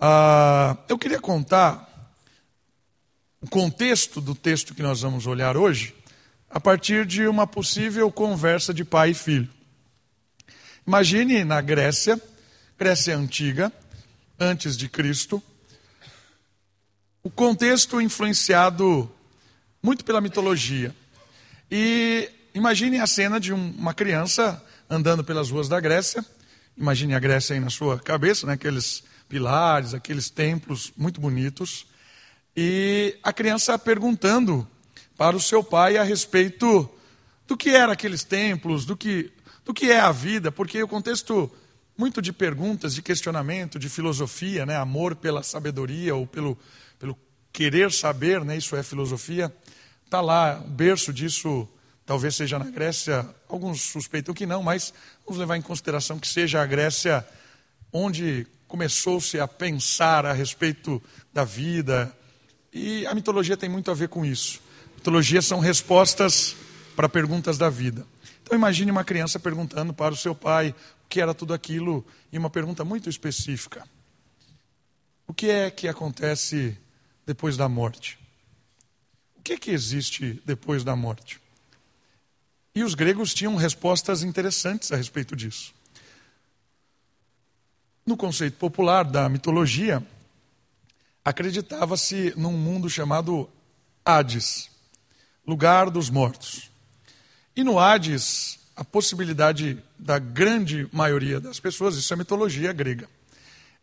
[0.00, 1.90] Ah, eu queria contar
[3.40, 5.94] o contexto do texto que nós vamos olhar hoje
[6.50, 9.48] a partir de uma possível conversa de pai e filho.
[10.86, 12.20] Imagine na Grécia,
[12.78, 13.72] Grécia antiga,
[14.38, 15.42] antes de Cristo,
[17.22, 19.10] o contexto influenciado
[19.82, 20.94] muito pela mitologia.
[21.70, 26.24] E imagine a cena de uma criança andando pelas ruas da Grécia.
[26.76, 28.54] Imagine a Grécia aí na sua cabeça, né?
[28.54, 29.02] aqueles
[29.34, 31.88] pilares, aqueles templos muito bonitos.
[32.56, 34.64] E a criança perguntando
[35.16, 36.88] para o seu pai a respeito
[37.44, 39.32] do que eram aqueles templos, do que,
[39.64, 41.50] do que é a vida, porque o contexto
[41.98, 44.76] muito de perguntas, de questionamento, de filosofia, né?
[44.76, 46.56] amor pela sabedoria ou pelo
[47.52, 49.54] querer saber, né, isso é filosofia,
[50.04, 51.68] está lá, o berço disso
[52.04, 54.92] talvez seja na Grécia, alguns suspeitam que não, mas
[55.24, 57.24] vamos levar em consideração que seja a Grécia
[57.92, 61.00] onde começou-se a pensar a respeito
[61.32, 62.12] da vida,
[62.72, 64.60] e a mitologia tem muito a ver com isso.
[64.96, 66.56] Mitologia são respostas
[66.96, 68.04] para perguntas da vida.
[68.42, 72.36] Então imagine uma criança perguntando para o seu pai o que era tudo aquilo, e
[72.36, 73.86] uma pergunta muito específica.
[75.24, 76.76] O que é que acontece
[77.24, 78.18] depois da morte.
[79.36, 81.40] O que, é que existe depois da morte?
[82.74, 85.72] E os gregos tinham respostas interessantes a respeito disso.
[88.06, 90.06] No conceito popular da mitologia,
[91.24, 93.48] acreditava-se num mundo chamado
[94.04, 94.70] Hades,
[95.46, 96.70] lugar dos mortos.
[97.56, 103.08] E no Hades, a possibilidade da grande maioria das pessoas, isso é mitologia grega,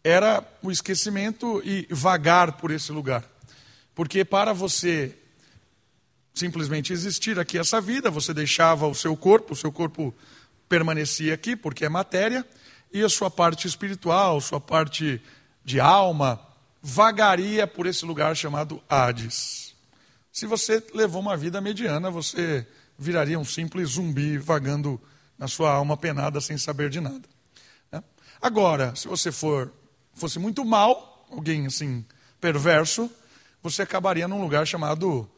[0.04, 3.24] era o esquecimento e vagar por esse lugar.
[3.96, 5.18] Porque para você
[6.32, 10.14] simplesmente existir aqui essa vida, você deixava o seu corpo, o seu corpo
[10.70, 12.46] permanecia aqui, porque é matéria,
[12.94, 15.22] e a sua parte espiritual, sua parte
[15.64, 16.40] de alma,
[16.82, 19.76] vagaria por esse lugar chamado Hades.
[20.32, 22.66] Se você levou uma vida mediana, você
[22.98, 25.00] viraria um simples zumbi vagando
[25.38, 27.28] na sua alma penada sem saber de nada.
[27.92, 28.04] Né?
[28.42, 29.72] Agora, se você for
[30.14, 32.06] fosse muito mal, alguém assim
[32.40, 33.10] perverso,
[33.62, 35.30] você acabaria num lugar chamado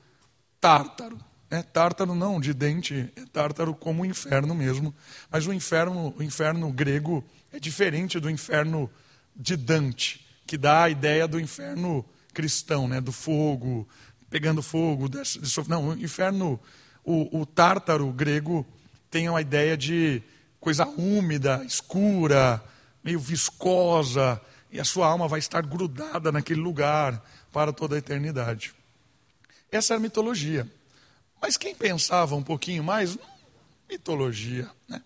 [0.59, 1.19] Tártaro.
[1.49, 4.91] É tártaro não de dente, é tártaro como o inferno mesmo.
[5.29, 8.89] Mas o inferno, o inferno grego é diferente do inferno
[9.35, 12.03] de Dante, que dá a ideia do inferno
[12.33, 12.99] cristão, né?
[12.99, 13.87] do fogo,
[14.27, 15.07] pegando fogo.
[15.07, 15.19] De,
[15.67, 16.59] não, o inferno,
[17.05, 18.65] o, o tártaro grego
[19.11, 20.21] tem uma ideia de
[20.59, 22.61] coisa úmida, escura,
[23.03, 24.41] meio viscosa,
[24.71, 28.73] e a sua alma vai estar grudada naquele lugar para toda a eternidade.
[29.71, 30.67] Essa era a mitologia.
[31.39, 33.15] Mas quem pensava um pouquinho mais,
[33.87, 34.67] mitologia.
[34.87, 34.99] Né?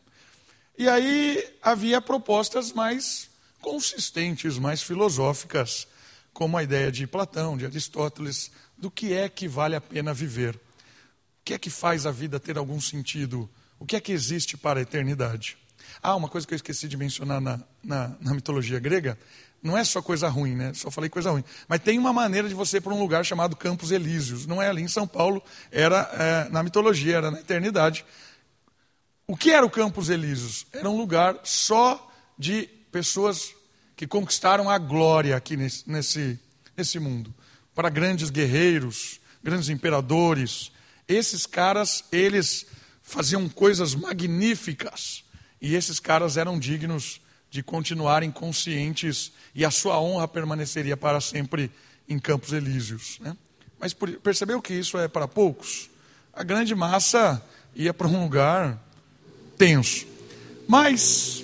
[0.77, 3.29] E aí havia propostas mais
[3.61, 5.87] consistentes, mais filosóficas,
[6.31, 10.55] como a ideia de Platão, de Aristóteles, do que é que vale a pena viver.
[10.55, 10.59] O
[11.43, 13.49] que é que faz a vida ter algum sentido?
[13.79, 15.57] O que é que existe para a eternidade?
[16.01, 19.17] Ah, uma coisa que eu esqueci de mencionar na, na, na mitologia grega
[19.61, 20.71] não é só coisa ruim, né?
[20.73, 21.43] Só falei coisa ruim.
[21.67, 24.45] Mas tem uma maneira de você ir para um lugar chamado Campos Elíseos.
[24.45, 28.05] Não é ali em São Paulo, era é, na mitologia, era na eternidade.
[29.29, 30.65] O que era o Campos Elíseos?
[30.71, 33.53] Era um lugar só de pessoas
[33.93, 36.39] que conquistaram a glória aqui nesse, nesse,
[36.77, 37.35] nesse mundo.
[37.75, 40.71] Para grandes guerreiros, grandes imperadores.
[41.09, 42.67] Esses caras, eles
[43.03, 45.25] faziam coisas magníficas.
[45.61, 51.69] E esses caras eram dignos de continuarem conscientes e a sua honra permaneceria para sempre
[52.07, 53.19] em Campos Elíseos.
[53.19, 53.35] Né?
[53.77, 55.89] Mas percebeu que isso é para poucos?
[56.31, 57.45] A grande massa
[57.75, 58.86] ia para um lugar
[59.57, 60.05] tenso.
[60.67, 61.43] Mas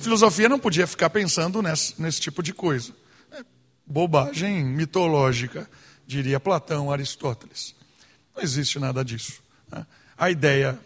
[0.00, 2.92] filosofia não podia ficar pensando nesse, nesse tipo de coisa.
[3.30, 3.44] É
[3.86, 5.68] bobagem mitológica,
[6.06, 7.74] diria Platão, Aristóteles.
[8.34, 9.42] Não existe nada disso.
[9.70, 9.86] Né?
[10.16, 10.78] A ideia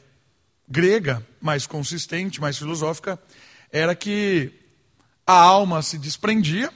[0.69, 3.19] grega, mais consistente, mais filosófica,
[3.71, 4.53] era que
[5.27, 6.73] a alma se desprendia,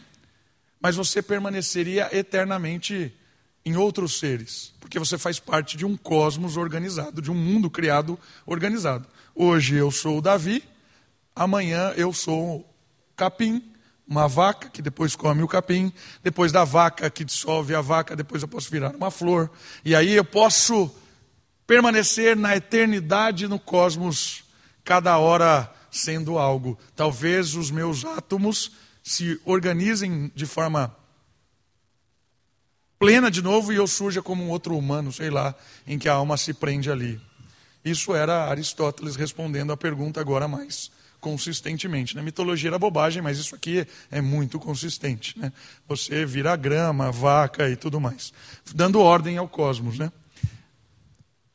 [0.80, 3.14] mas você permaneceria eternamente
[3.70, 8.18] em outros seres, porque você faz parte de um cosmos organizado, de um mundo criado
[8.44, 9.06] organizado.
[9.32, 10.64] Hoje eu sou o Davi,
[11.36, 12.68] amanhã eu sou
[13.16, 13.62] capim,
[14.06, 18.42] uma vaca que depois come o capim, depois da vaca que dissolve a vaca, depois
[18.42, 19.48] eu posso virar uma flor,
[19.84, 20.92] e aí eu posso
[21.64, 24.42] permanecer na eternidade no cosmos,
[24.82, 26.76] cada hora sendo algo.
[26.96, 30.96] Talvez os meus átomos se organizem de forma
[33.00, 35.54] plena de novo e eu surja como um outro humano, sei lá,
[35.86, 37.18] em que a alma se prende ali.
[37.82, 42.14] Isso era Aristóteles respondendo a pergunta agora mais consistentemente.
[42.14, 45.38] Na mitologia era bobagem, mas isso aqui é muito consistente.
[45.38, 45.50] Né?
[45.88, 48.34] Você vira grama, vaca e tudo mais,
[48.74, 49.98] dando ordem ao cosmos.
[49.98, 50.12] Né?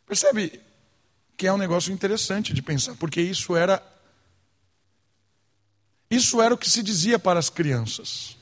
[0.07, 0.59] Percebe
[1.37, 3.83] que é um negócio interessante de pensar, porque isso era
[6.09, 8.35] isso era o que se dizia para as crianças.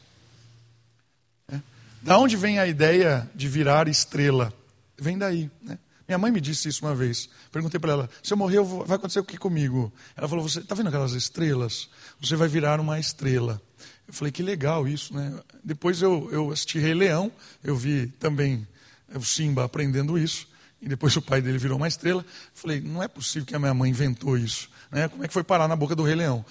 [2.03, 4.53] Da onde vem a ideia de virar estrela?
[4.99, 5.49] Vem daí.
[5.61, 5.79] Né?
[6.05, 7.29] Minha mãe me disse isso uma vez.
[7.49, 9.91] Perguntei para ela: se eu morrer, vai acontecer o que comigo?
[10.13, 11.89] Ela falou: você está vendo aquelas estrelas?
[12.19, 13.61] Você vai virar uma estrela.
[14.05, 15.33] Eu falei: que legal isso, né?
[15.63, 17.31] Depois eu, eu assisti Rei Leão,
[17.63, 18.67] eu vi também
[19.15, 20.45] o Simba aprendendo isso.
[20.81, 22.21] E depois o pai dele virou uma estrela.
[22.21, 24.69] Eu falei: não é possível que a minha mãe inventou isso.
[24.91, 25.07] Né?
[25.07, 26.45] Como é que foi parar na boca do Rei Leão?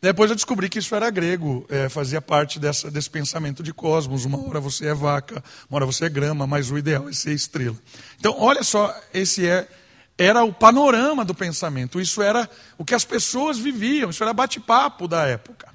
[0.00, 4.24] Depois eu descobri que isso era grego, é, fazia parte dessa, desse pensamento de cosmos.
[4.24, 7.32] Uma hora você é vaca, uma hora você é grama, mas o ideal é ser
[7.32, 7.76] estrela.
[8.18, 9.68] Então, olha só, esse é,
[10.16, 12.00] era o panorama do pensamento.
[12.00, 15.68] Isso era o que as pessoas viviam, isso era bate-papo da época.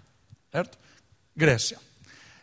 [0.52, 0.78] Certo?
[1.36, 1.78] Grécia.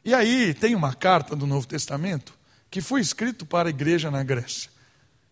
[0.05, 2.35] E aí tem uma carta do Novo Testamento
[2.71, 4.71] que foi escrito para a igreja na Grécia.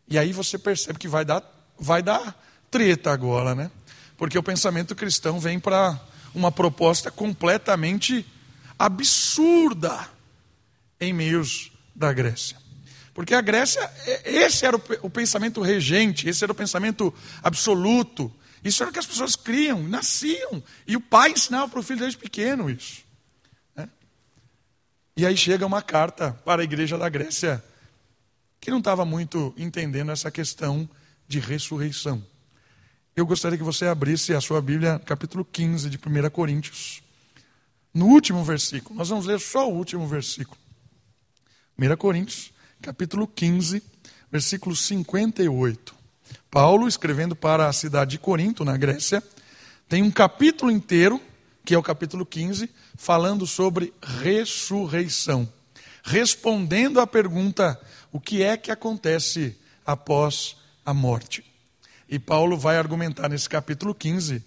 [0.09, 1.43] E aí você percebe que vai dar,
[1.79, 2.35] vai dar
[2.71, 3.71] treta agora, né?
[4.17, 5.99] Porque o pensamento cristão vem para
[6.35, 8.25] uma proposta completamente
[8.79, 10.09] absurda
[11.01, 12.57] em meios da Grécia.
[13.13, 13.81] Porque a Grécia,
[14.25, 18.33] esse era o pensamento regente, esse era o pensamento absoluto.
[18.63, 20.63] Isso era o que as pessoas criam, nasciam.
[20.87, 23.03] E o pai ensinava para o filho desde pequeno isso.
[23.75, 23.89] Né?
[25.17, 27.63] E aí chega uma carta para a igreja da Grécia
[28.61, 30.89] que não estava muito entendendo essa questão
[31.27, 32.25] de ressurreição.
[33.19, 37.03] Eu gostaria que você abrisse a sua Bíblia, capítulo 15 de 1 Coríntios.
[37.93, 40.57] No último versículo, nós vamos ler só o último versículo.
[41.77, 43.83] 1 Coríntios, capítulo 15,
[44.31, 45.97] versículo 58.
[46.49, 49.21] Paulo, escrevendo para a cidade de Corinto, na Grécia,
[49.89, 51.21] tem um capítulo inteiro,
[51.65, 55.53] que é o capítulo 15, falando sobre ressurreição.
[56.05, 57.81] Respondendo à pergunta:
[58.13, 60.57] o que é que acontece após
[60.87, 61.49] a morte?
[62.09, 64.43] E Paulo vai argumentar nesse capítulo 15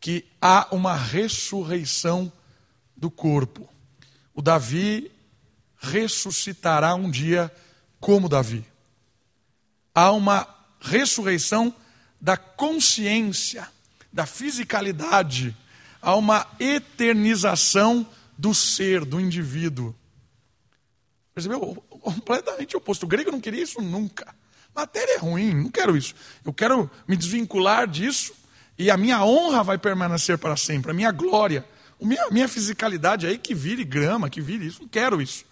[0.00, 2.32] que há uma ressurreição
[2.96, 3.68] do corpo.
[4.34, 5.10] O Davi
[5.78, 7.52] ressuscitará um dia
[8.00, 8.64] como Davi.
[9.94, 10.46] Há uma
[10.80, 11.74] ressurreição
[12.20, 13.68] da consciência,
[14.12, 15.56] da fisicalidade,
[16.02, 18.06] há uma eternização
[18.36, 19.94] do ser, do indivíduo.
[21.32, 21.74] Percebeu?
[21.88, 23.04] Completamente oposto.
[23.04, 24.34] O grego não queria isso nunca.
[24.74, 26.14] Matéria é ruim, não quero isso.
[26.44, 28.32] Eu quero me desvincular disso
[28.76, 31.64] e a minha honra vai permanecer para sempre, a minha glória,
[32.00, 34.82] a minha, fisicalidade aí que vire grama, que vire isso.
[34.82, 35.44] Não quero isso.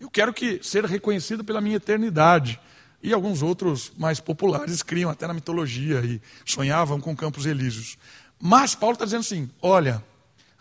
[0.00, 2.60] Eu quero que ser reconhecido pela minha eternidade.
[3.02, 7.98] E alguns outros mais populares criam até na mitologia e sonhavam com campos elíseos.
[8.40, 10.02] Mas Paulo está dizendo assim: olha,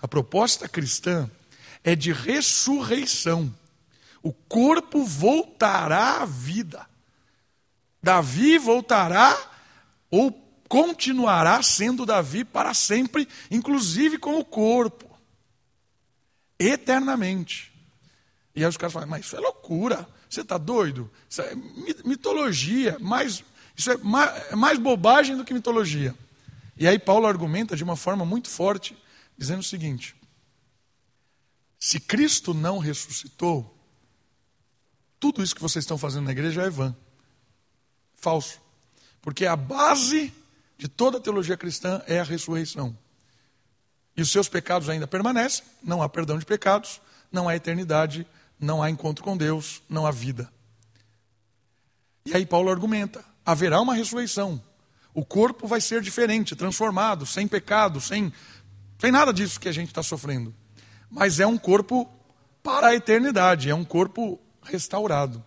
[0.02, 1.30] a proposta cristã
[1.84, 3.54] é de ressurreição.
[4.22, 6.86] O corpo voltará à vida.
[8.02, 9.38] Davi voltará
[10.10, 10.32] ou
[10.68, 15.10] continuará sendo Davi para sempre, inclusive com o corpo,
[16.60, 17.72] eternamente.
[18.56, 21.10] E aí os caras falam, mas isso é loucura, você está doido?
[21.30, 21.56] Isso é
[22.04, 23.44] mitologia, mais,
[23.76, 26.16] isso é mais, é mais bobagem do que mitologia.
[26.76, 28.98] E aí Paulo argumenta de uma forma muito forte,
[29.38, 30.16] dizendo o seguinte:
[31.80, 33.76] se Cristo não ressuscitou,
[35.20, 36.96] tudo isso que vocês estão fazendo na igreja é vã.
[38.28, 38.60] Falso.
[39.22, 40.34] Porque a base
[40.78, 42.98] de toda a teologia cristã é a ressurreição.
[44.18, 47.00] E os seus pecados ainda permanecem, não há perdão de pecados,
[47.32, 48.28] não há eternidade,
[48.60, 50.52] não há encontro com Deus, não há vida.
[52.26, 54.62] E aí Paulo argumenta: haverá uma ressurreição.
[55.14, 58.34] O corpo vai ser diferente, transformado, sem pecado, sem,
[59.00, 60.54] sem nada disso que a gente está sofrendo.
[61.10, 62.06] Mas é um corpo
[62.62, 65.42] para a eternidade, é um corpo restaurado.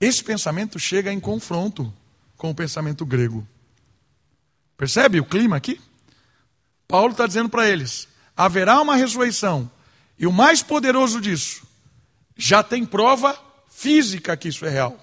[0.00, 1.92] Esse pensamento chega em confronto
[2.36, 3.46] com o pensamento grego.
[4.76, 5.80] Percebe o clima aqui?
[6.86, 9.70] Paulo está dizendo para eles: haverá uma ressurreição,
[10.18, 11.66] e o mais poderoso disso,
[12.36, 14.98] já tem prova física que isso é real.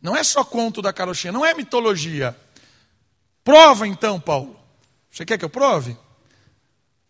[0.00, 2.36] Não é só conto da carochinha, não é mitologia.
[3.44, 4.58] Prova então, Paulo.
[5.10, 5.96] Você quer que eu prove?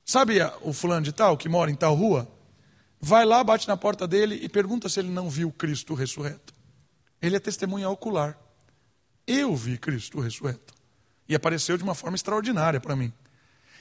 [0.05, 2.29] Sabe o fulano de tal que mora em tal rua?
[3.01, 6.52] Vai lá, bate na porta dele e pergunta se ele não viu Cristo ressurreto.
[7.23, 8.37] Ele é testemunha ocular.
[9.25, 10.75] Eu vi Cristo ressurreto.
[11.29, 13.13] E apareceu de uma forma extraordinária para mim.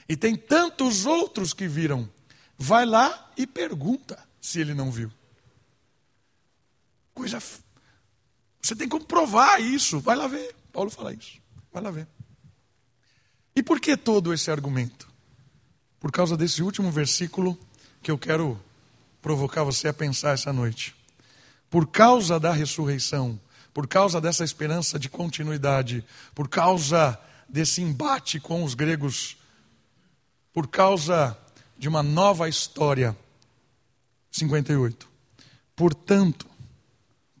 [0.08, 2.08] E tem tantos outros que viram.
[2.56, 5.12] Vai lá e pergunta se ele não viu.
[7.12, 7.42] Coisa.
[8.60, 9.98] Você tem como provar isso.
[9.98, 10.54] Vai lá ver.
[10.72, 11.40] Paulo fala isso.
[11.72, 12.06] Vai lá ver.
[13.56, 15.10] E por que todo esse argumento?
[15.98, 17.58] Por causa desse último versículo
[18.00, 18.58] que eu quero
[19.20, 20.94] provocar você a pensar essa noite.
[21.72, 23.40] Por causa da ressurreição,
[23.72, 29.38] por causa dessa esperança de continuidade, por causa desse embate com os gregos,
[30.52, 31.34] por causa
[31.78, 33.16] de uma nova história.
[34.30, 35.08] 58.
[35.74, 36.46] Portanto,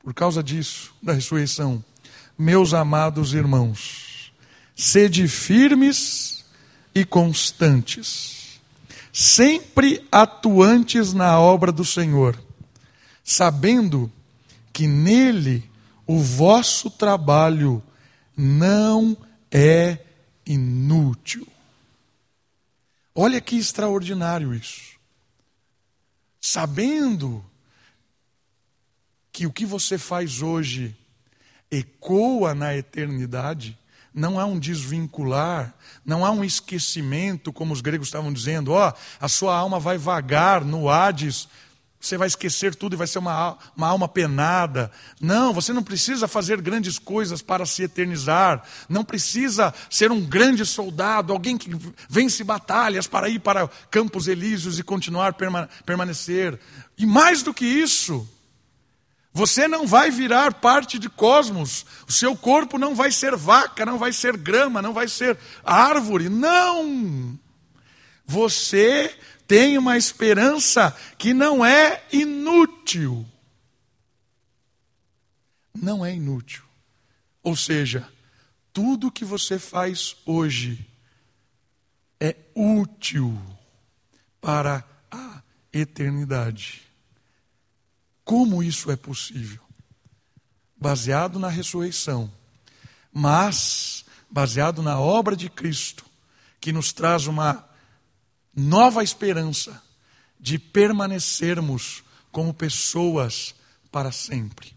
[0.02, 1.84] por causa disso, da ressurreição,
[2.38, 4.32] meus amados irmãos,
[4.74, 6.42] sede firmes
[6.94, 8.58] e constantes,
[9.12, 12.42] sempre atuantes na obra do Senhor,
[13.22, 14.21] sabendo que
[14.86, 15.70] nele
[16.06, 17.82] o vosso trabalho
[18.36, 19.16] não
[19.50, 19.98] é
[20.46, 21.46] inútil.
[23.14, 24.92] Olha que extraordinário isso.
[26.40, 27.44] Sabendo
[29.30, 30.96] que o que você faz hoje
[31.70, 33.78] ecoa na eternidade,
[34.12, 35.74] não há um desvincular,
[36.04, 39.96] não há um esquecimento, como os gregos estavam dizendo, ó, oh, a sua alma vai
[39.96, 41.48] vagar no Hades
[42.02, 44.90] você vai esquecer tudo e vai ser uma, uma alma penada.
[45.20, 48.64] Não, você não precisa fazer grandes coisas para se eternizar.
[48.88, 51.70] Não precisa ser um grande soldado, alguém que
[52.08, 56.58] vence batalhas para ir para campos elíseos e continuar perma, permanecer.
[56.98, 58.28] E mais do que isso,
[59.32, 61.86] você não vai virar parte de cosmos.
[62.08, 66.28] O seu corpo não vai ser vaca, não vai ser grama, não vai ser árvore.
[66.28, 67.38] Não!
[68.26, 69.16] Você
[69.52, 73.28] tem uma esperança que não é inútil.
[75.74, 76.62] Não é inútil.
[77.42, 78.10] Ou seja,
[78.72, 80.88] tudo que você faz hoje
[82.18, 83.38] é útil
[84.40, 86.80] para a eternidade.
[88.24, 89.60] Como isso é possível?
[90.74, 92.32] Baseado na ressurreição,
[93.12, 96.06] mas baseado na obra de Cristo,
[96.58, 97.70] que nos traz uma
[98.54, 99.82] nova esperança
[100.38, 103.54] de permanecermos como pessoas
[103.90, 104.74] para sempre.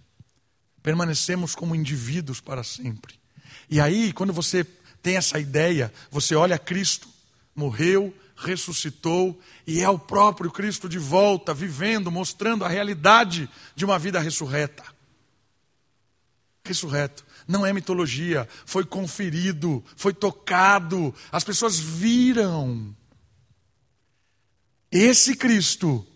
[0.83, 3.15] Permanecemos como indivíduos para sempre.
[3.69, 4.63] E aí, quando você
[5.01, 7.07] tem essa ideia, você olha Cristo,
[7.55, 13.97] morreu, ressuscitou e é o próprio Cristo de volta, vivendo, mostrando a realidade de uma
[13.97, 14.83] vida ressurreta.
[16.63, 17.25] Ressurreto.
[17.47, 22.95] Não é mitologia, foi conferido, foi tocado, as pessoas viram
[24.97, 26.07] esse Cristo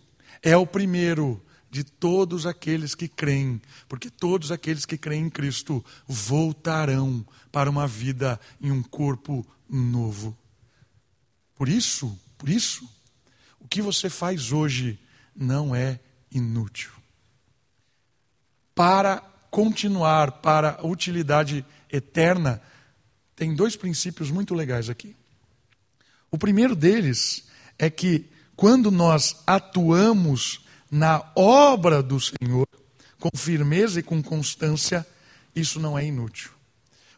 [0.41, 5.83] é o primeiro de todos aqueles que creem, porque todos aqueles que creem em Cristo
[6.07, 10.35] voltarão para uma vida em um corpo novo.
[11.55, 12.89] Por isso, por isso,
[13.59, 14.97] o que você faz hoje
[15.35, 15.99] não é
[16.31, 16.91] inútil.
[18.73, 19.17] Para
[19.51, 22.61] continuar para a utilidade eterna,
[23.35, 25.15] tem dois princípios muito legais aqui.
[26.31, 27.45] O primeiro deles
[27.77, 30.59] é que quando nós atuamos
[30.91, 32.67] na obra do Senhor
[33.17, 35.07] com firmeza e com constância,
[35.55, 36.51] isso não é inútil.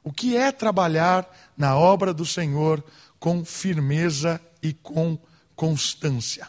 [0.04, 2.84] O que é trabalhar na obra do Senhor
[3.20, 5.18] com firmeza e com
[5.56, 6.48] constância?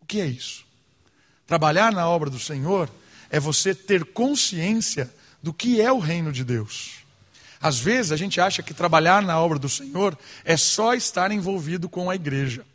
[0.00, 0.64] O que é isso?
[1.46, 2.90] Trabalhar na obra do Senhor
[3.30, 5.08] é você ter consciência
[5.40, 7.04] do que é o reino de Deus.
[7.62, 11.88] Às vezes a gente acha que trabalhar na obra do Senhor é só estar envolvido
[11.88, 12.66] com a igreja.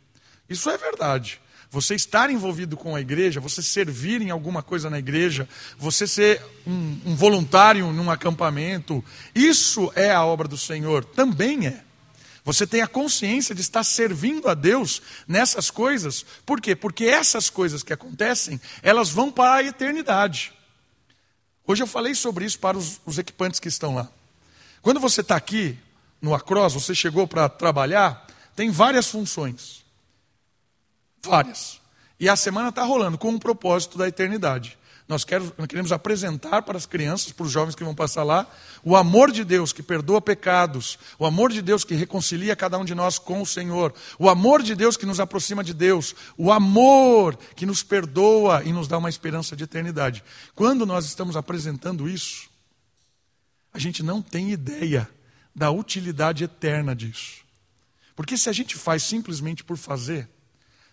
[0.48, 1.40] Isso é verdade.
[1.70, 6.40] Você estar envolvido com a igreja, você servir em alguma coisa na igreja, você ser
[6.66, 11.82] um, um voluntário num acampamento, isso é a obra do Senhor, também é.
[12.44, 16.24] Você tem a consciência de estar servindo a Deus nessas coisas.
[16.46, 16.76] Por quê?
[16.76, 20.52] Porque essas coisas que acontecem, elas vão para a eternidade.
[21.66, 24.08] Hoje eu falei sobre isso para os, os equipantes que estão lá.
[24.80, 25.76] Quando você está aqui
[26.22, 28.24] no Across, você chegou para trabalhar,
[28.54, 29.84] tem várias funções.
[31.26, 31.80] Várias.
[32.18, 34.78] E a semana está rolando com um propósito da eternidade.
[35.08, 38.44] Nós queremos apresentar para as crianças, para os jovens que vão passar lá,
[38.82, 42.84] o amor de Deus que perdoa pecados, o amor de Deus que reconcilia cada um
[42.84, 46.50] de nós com o Senhor, o amor de Deus que nos aproxima de Deus, o
[46.50, 50.24] amor que nos perdoa e nos dá uma esperança de eternidade.
[50.56, 52.48] Quando nós estamos apresentando isso,
[53.72, 55.08] a gente não tem ideia
[55.54, 57.44] da utilidade eterna disso.
[58.16, 60.28] Porque se a gente faz simplesmente por fazer,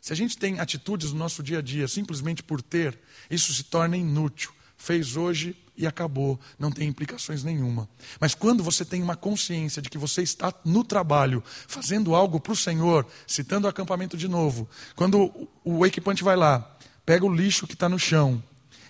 [0.03, 2.99] se a gente tem atitudes no nosso dia a dia simplesmente por ter,
[3.31, 4.51] isso se torna inútil.
[4.75, 7.87] Fez hoje e acabou, não tem implicações nenhuma.
[8.19, 12.51] Mas quando você tem uma consciência de que você está no trabalho, fazendo algo para
[12.51, 17.65] o Senhor, citando o acampamento de novo, quando o equipante vai lá, pega o lixo
[17.65, 18.43] que está no chão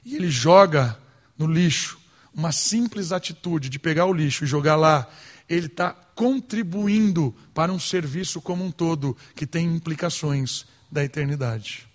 [0.03, 0.97] e ele joga
[1.37, 1.99] no lixo,
[2.33, 5.07] uma simples atitude de pegar o lixo e jogar lá,
[5.47, 11.87] ele está contribuindo para um serviço como um todo que tem implicações da eternidade.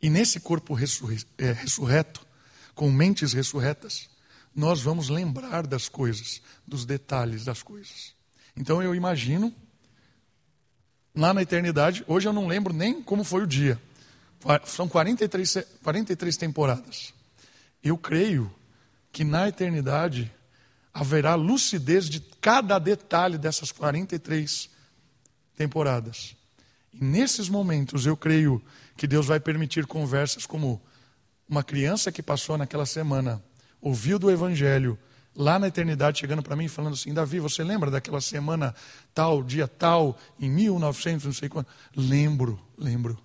[0.00, 0.76] E nesse corpo
[1.38, 2.26] é, ressurreto,
[2.74, 4.08] com mentes ressurretas,
[4.54, 8.14] nós vamos lembrar das coisas, dos detalhes das coisas.
[8.54, 9.52] Então eu imagino,
[11.14, 13.80] lá na eternidade, hoje eu não lembro nem como foi o dia.
[14.66, 17.14] São 43, 43 temporadas.
[17.82, 18.54] Eu creio
[19.10, 20.30] que na eternidade
[20.92, 24.68] haverá lucidez de cada detalhe dessas 43
[25.56, 26.35] temporadas.
[26.98, 28.62] E nesses momentos eu creio
[28.96, 30.80] que Deus vai permitir conversas como
[31.46, 33.42] uma criança que passou naquela semana,
[33.80, 34.98] ouviu do Evangelho,
[35.34, 38.74] lá na eternidade, chegando para mim falando assim: Davi, você lembra daquela semana
[39.14, 41.66] tal, dia tal, em 1900, não sei quando?
[41.94, 43.18] Lembro, lembro.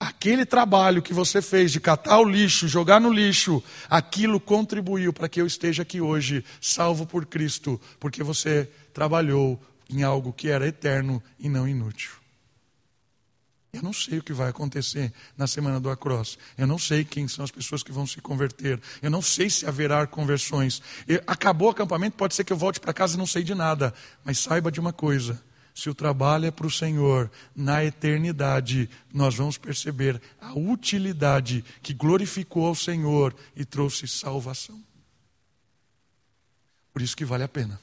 [0.00, 5.28] Aquele trabalho que você fez de catar o lixo, jogar no lixo, aquilo contribuiu para
[5.28, 10.66] que eu esteja aqui hoje, salvo por Cristo, porque você trabalhou em algo que era
[10.66, 12.21] eterno e não inútil.
[13.72, 16.38] Eu não sei o que vai acontecer na semana do Across.
[16.58, 18.78] Eu não sei quem são as pessoas que vão se converter.
[19.00, 20.82] Eu não sei se haverá conversões.
[21.26, 23.94] Acabou o acampamento, pode ser que eu volte para casa e não sei de nada.
[24.22, 25.42] Mas saiba de uma coisa:
[25.74, 31.94] se o trabalho é para o Senhor, na eternidade, nós vamos perceber a utilidade que
[31.94, 34.78] glorificou ao Senhor e trouxe salvação.
[36.92, 37.80] Por isso que vale a pena.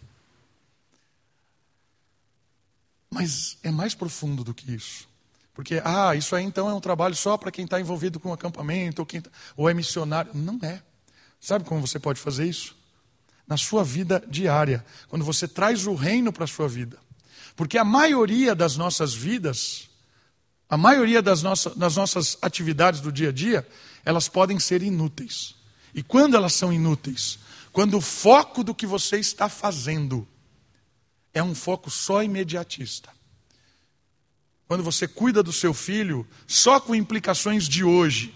[3.09, 5.09] Mas é mais profundo do que isso.
[5.59, 9.01] Porque, ah, isso aí então é um trabalho só para quem está envolvido com acampamento,
[9.01, 10.31] ou, quem tá, ou é missionário.
[10.33, 10.81] Não é.
[11.37, 12.77] Sabe como você pode fazer isso?
[13.45, 16.97] Na sua vida diária, quando você traz o reino para a sua vida.
[17.57, 19.89] Porque a maioria das nossas vidas,
[20.69, 23.67] a maioria das, nossas das nossas atividades do dia a dia,
[24.05, 25.55] elas podem ser inúteis.
[25.93, 27.37] E quando elas são inúteis?
[27.73, 30.25] Quando o foco do que você está fazendo
[31.33, 33.18] é um foco só imediatista.
[34.69, 38.35] Quando você cuida do seu filho só com implicações de hoje.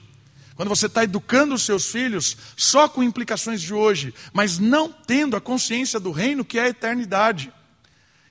[0.56, 5.36] Quando você está educando os seus filhos só com implicações de hoje, mas não tendo
[5.36, 7.54] a consciência do reino que é a eternidade.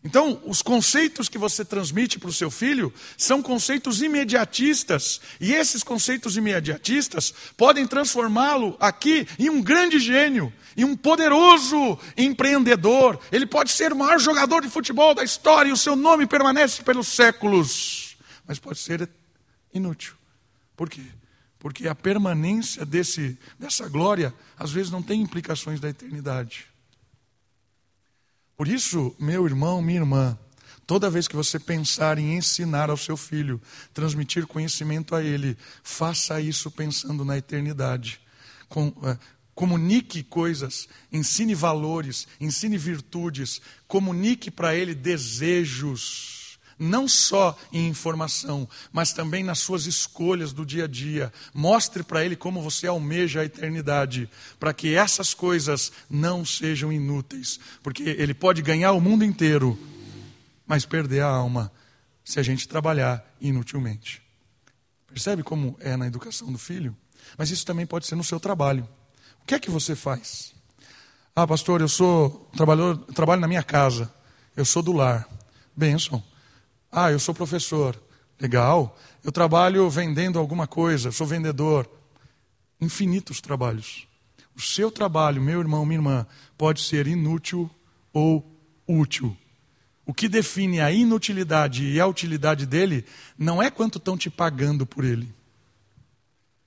[0.05, 5.85] Então, os conceitos que você transmite para o seu filho são conceitos imediatistas, e esses
[5.85, 13.21] conceitos imediatistas podem transformá-lo aqui em um grande gênio, em um poderoso empreendedor.
[13.31, 16.83] Ele pode ser o maior jogador de futebol da história e o seu nome permanece
[16.83, 19.09] pelos séculos, mas pode ser
[19.73, 20.15] inútil.
[20.77, 21.05] Por quê?
[21.61, 26.72] Porque a permanência desse, dessa glória às vezes não tem implicações da eternidade.
[28.57, 30.39] Por isso, meu irmão, minha irmã,
[30.87, 33.61] toda vez que você pensar em ensinar ao seu filho,
[33.95, 38.21] transmitir conhecimento a ele, faça isso pensando na eternidade.
[38.69, 39.19] Com, é,
[39.55, 46.42] comunique coisas, ensine valores, ensine virtudes, comunique para ele desejos
[46.79, 51.33] não só em informação, mas também nas suas escolhas do dia a dia.
[51.55, 57.59] Mostre para ele como você almeja a eternidade, para que essas coisas não sejam inúteis,
[57.83, 59.79] porque ele pode ganhar o mundo inteiro,
[60.67, 61.73] mas perder a alma
[62.25, 64.23] se a gente trabalhar inutilmente.
[65.07, 66.97] Percebe como é na educação do filho?
[67.37, 68.89] Mas isso também pode ser no seu trabalho.
[69.43, 70.55] O que é que você faz?
[71.35, 74.13] Ah, pastor, eu sou trabalhador, trabalho na minha casa.
[74.57, 75.29] Eu sou do lar.
[75.75, 76.23] Benção.
[76.93, 77.99] Ah, eu sou professor.
[78.39, 78.99] Legal.
[79.25, 81.91] Eu trabalho vendendo alguma coisa, sou vendedor.
[82.79, 84.07] Infinitos trabalhos.
[84.55, 86.27] O seu trabalho, meu irmão, minha irmã,
[86.59, 87.71] pode ser inútil
[88.13, 88.45] ou
[88.87, 89.35] útil.
[90.05, 93.07] O que define a inutilidade e a utilidade dele
[93.39, 95.33] não é quanto estão te pagando por ele.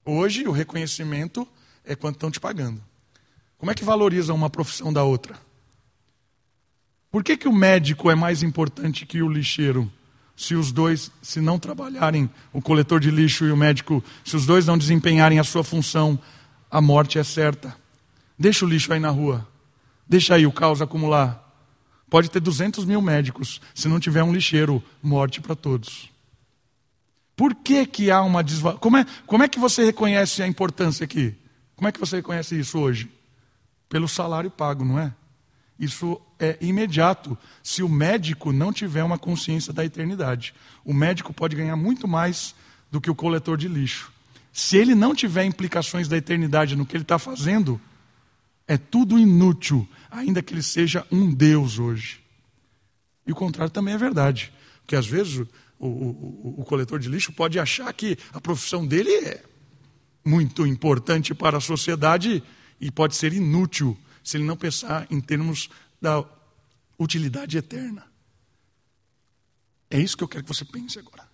[0.03, 1.47] Hoje, o reconhecimento
[1.83, 2.81] é quanto estão te pagando.
[3.57, 5.37] Como é que valoriza uma profissão da outra?
[7.11, 9.91] Por que, que o médico é mais importante que o lixeiro?
[10.35, 14.45] Se os dois, se não trabalharem, o coletor de lixo e o médico, se os
[14.45, 16.19] dois não desempenharem a sua função,
[16.69, 17.75] a morte é certa.
[18.37, 19.47] Deixa o lixo aí na rua.
[20.07, 21.41] Deixa aí o caos acumular.
[22.09, 23.61] Pode ter 200 mil médicos.
[23.73, 26.11] Se não tiver um lixeiro, morte para todos.
[27.35, 28.79] Por que, que há uma desvalorização?
[28.79, 31.35] Como é, como é que você reconhece a importância aqui?
[31.75, 33.11] Como é que você reconhece isso hoje?
[33.89, 35.13] Pelo salário pago, não é?
[35.79, 40.53] Isso é imediato se o médico não tiver uma consciência da eternidade.
[40.83, 42.55] O médico pode ganhar muito mais
[42.89, 44.11] do que o coletor de lixo.
[44.53, 47.79] Se ele não tiver implicações da eternidade no que ele está fazendo,
[48.67, 52.21] é tudo inútil, ainda que ele seja um Deus hoje.
[53.27, 54.53] E o contrário também é verdade.
[54.81, 55.45] Porque às vezes
[55.77, 59.43] o, o, o, coletor de lixo pode achar que a profissão dele é
[60.23, 62.41] muito importante para a sociedade
[62.79, 65.69] e pode ser inútil se ele não pensar em termos
[66.01, 66.25] da
[66.97, 68.05] utilidade eterna.
[69.89, 71.29] É isso que eu quero que você pense agora.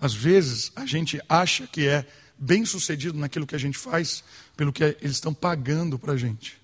[0.00, 2.06] Às vezes a gente acha que é
[2.38, 4.24] bem sucedido naquilo que a gente faz
[4.56, 6.58] pelo que eles estão pagando para a gente,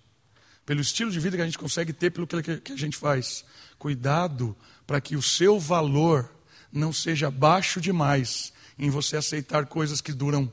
[0.64, 3.44] pelo estilo de vida que a gente consegue ter pelo que a gente faz.
[3.78, 6.30] Cuidado para que o seu valor
[6.72, 10.50] não seja baixo demais em você aceitar coisas que duram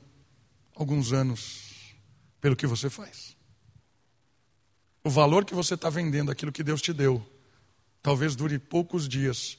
[0.76, 1.96] alguns anos
[2.42, 3.39] pelo que você faz.
[5.04, 7.26] O valor que você está vendendo, aquilo que Deus te deu,
[8.02, 9.58] talvez dure poucos dias,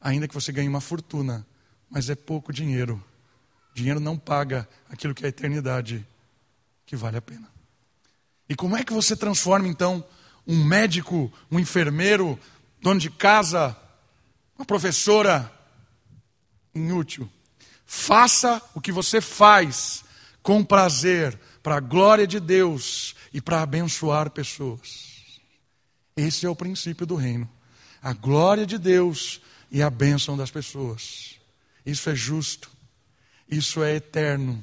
[0.00, 1.46] ainda que você ganhe uma fortuna,
[1.90, 3.02] mas é pouco dinheiro.
[3.74, 6.06] Dinheiro não paga aquilo que é a eternidade,
[6.86, 7.48] que vale a pena.
[8.48, 10.04] E como é que você transforma então
[10.46, 12.38] um médico, um enfermeiro,
[12.80, 13.76] dono de casa,
[14.56, 15.52] uma professora
[16.74, 17.28] inútil?
[17.84, 20.04] Faça o que você faz
[20.42, 25.40] com prazer, para a glória de Deus e para abençoar pessoas.
[26.16, 27.48] Esse é o princípio do reino.
[28.02, 31.36] A glória de Deus e a bênção das pessoas.
[31.84, 32.70] Isso é justo.
[33.48, 34.62] Isso é eterno.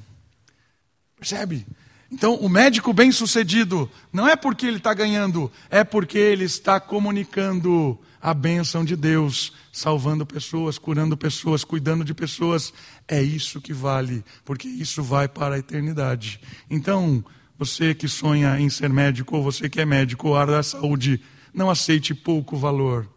[1.18, 1.66] Percebe?
[2.10, 7.98] Então, o médico bem-sucedido não é porque ele está ganhando, é porque ele está comunicando
[8.22, 12.72] a bênção de Deus, salvando pessoas, curando pessoas, cuidando de pessoas.
[13.08, 16.40] É isso que vale, porque isso vai para a eternidade.
[16.70, 17.24] Então,
[17.58, 21.22] você que sonha em ser médico, ou você que é médico, ou área da saúde,
[21.52, 23.08] não aceite pouco valor.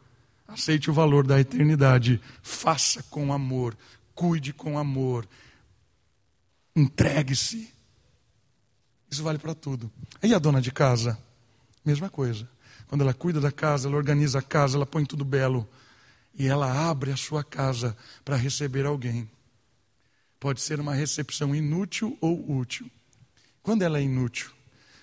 [0.47, 2.21] Aceite o valor da eternidade.
[2.41, 3.77] Faça com amor,
[4.15, 5.27] cuide com amor,
[6.75, 7.69] entregue-se.
[9.11, 9.91] Isso vale para tudo.
[10.23, 11.17] E a dona de casa?
[11.83, 12.47] Mesma coisa.
[12.87, 15.67] Quando ela cuida da casa, ela organiza a casa, ela põe tudo belo.
[16.37, 19.29] E ela abre a sua casa para receber alguém.
[20.39, 22.89] Pode ser uma recepção inútil ou útil.
[23.69, 24.49] Quando ela é inútil?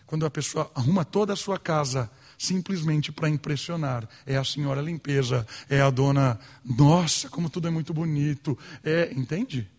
[0.06, 4.08] Quando a pessoa arruma toda a sua casa simplesmente para impressionar.
[4.26, 8.58] É a senhora limpeza, é a dona, nossa, como tudo é muito bonito.
[8.82, 9.70] É, entende?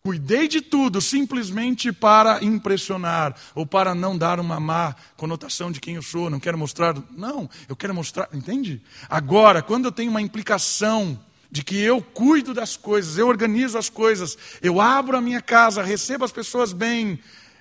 [0.00, 5.96] Cuidei de tudo simplesmente para impressionar ou para não dar uma má conotação de quem
[5.96, 6.94] eu sou, não quero mostrar.
[7.10, 8.80] Não, eu quero mostrar, entende?
[9.10, 11.20] Agora, quando eu tenho uma implicação
[11.54, 15.84] de que eu cuido das coisas, eu organizo as coisas, eu abro a minha casa,
[15.84, 17.16] recebo as pessoas bem,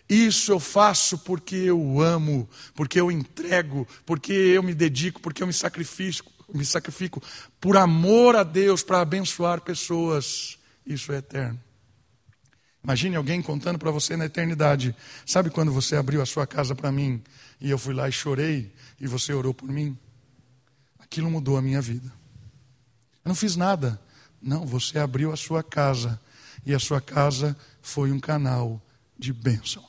[0.10, 5.48] isso eu faço porque eu amo, porque eu entrego, porque eu me dedico, porque eu
[5.48, 7.22] me sacrifico, me sacrifico
[7.62, 10.58] por amor a Deus para abençoar pessoas.
[10.84, 11.62] Isso é eterno.
[12.84, 14.96] Imagine alguém contando para você na eternidade.
[15.24, 17.22] Sabe quando você abriu a sua casa para mim
[17.62, 19.96] e eu fui lá e chorei e você orou por mim?
[20.98, 22.23] Aquilo mudou a minha vida.
[23.24, 24.00] Eu não fiz nada.
[24.42, 26.20] Não, você abriu a sua casa
[26.66, 28.82] e a sua casa foi um canal
[29.18, 29.84] de bênção.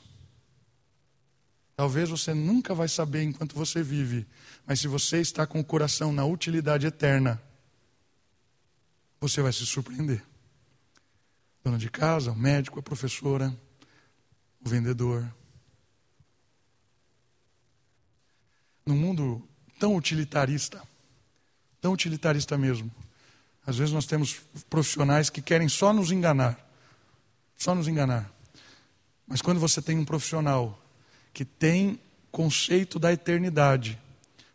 [1.77, 4.27] Talvez você nunca vai saber enquanto você vive,
[4.65, 7.43] mas se você está com o coração na utilidade eterna,
[9.21, 10.23] você vai se surpreender
[11.65, 13.57] dona de casa, o médico, a professora,
[14.63, 15.27] o vendedor.
[18.85, 19.43] Num mundo
[19.79, 20.83] tão utilitarista,
[21.81, 22.95] tão utilitarista mesmo,
[23.67, 26.59] às vezes nós temos profissionais que querem só nos enganar,
[27.57, 28.31] só nos enganar.
[29.27, 30.81] Mas quando você tem um profissional
[31.33, 31.99] que tem
[32.31, 33.99] conceito da eternidade,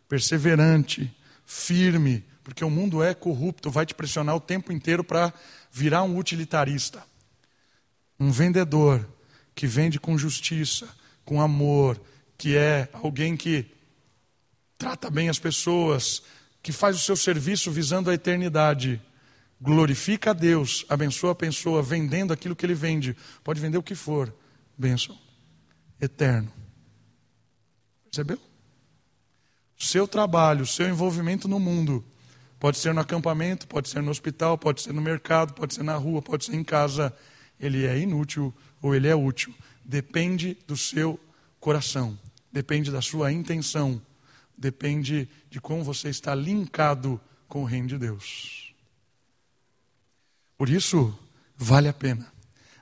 [0.08, 5.32] perseverante, firme, porque o mundo é corrupto, vai te pressionar o tempo inteiro para
[5.70, 7.02] virar um utilitarista,
[8.18, 9.06] um vendedor
[9.54, 10.88] que vende com justiça,
[11.24, 12.00] com amor,
[12.38, 13.66] que é alguém que
[14.78, 16.22] trata bem as pessoas,
[16.62, 19.00] que faz o seu serviço visando a eternidade,
[19.60, 23.94] glorifica a Deus, abençoa a pessoa vendendo aquilo que ele vende, pode vender o que
[23.94, 24.34] for,
[24.76, 25.18] bênção,
[26.00, 26.52] eterno.
[28.04, 28.38] Percebeu?
[29.78, 32.04] Seu trabalho, seu envolvimento no mundo
[32.60, 35.96] Pode ser no acampamento, pode ser no hospital, pode ser no mercado, pode ser na
[35.96, 37.10] rua, pode ser em casa.
[37.58, 39.54] Ele é inútil ou ele é útil.
[39.82, 41.18] Depende do seu
[41.58, 42.18] coração,
[42.52, 44.00] depende da sua intenção,
[44.60, 47.18] depende de como você está linkado
[47.48, 48.74] com o reino de Deus.
[50.58, 51.18] Por isso,
[51.56, 52.30] vale a pena.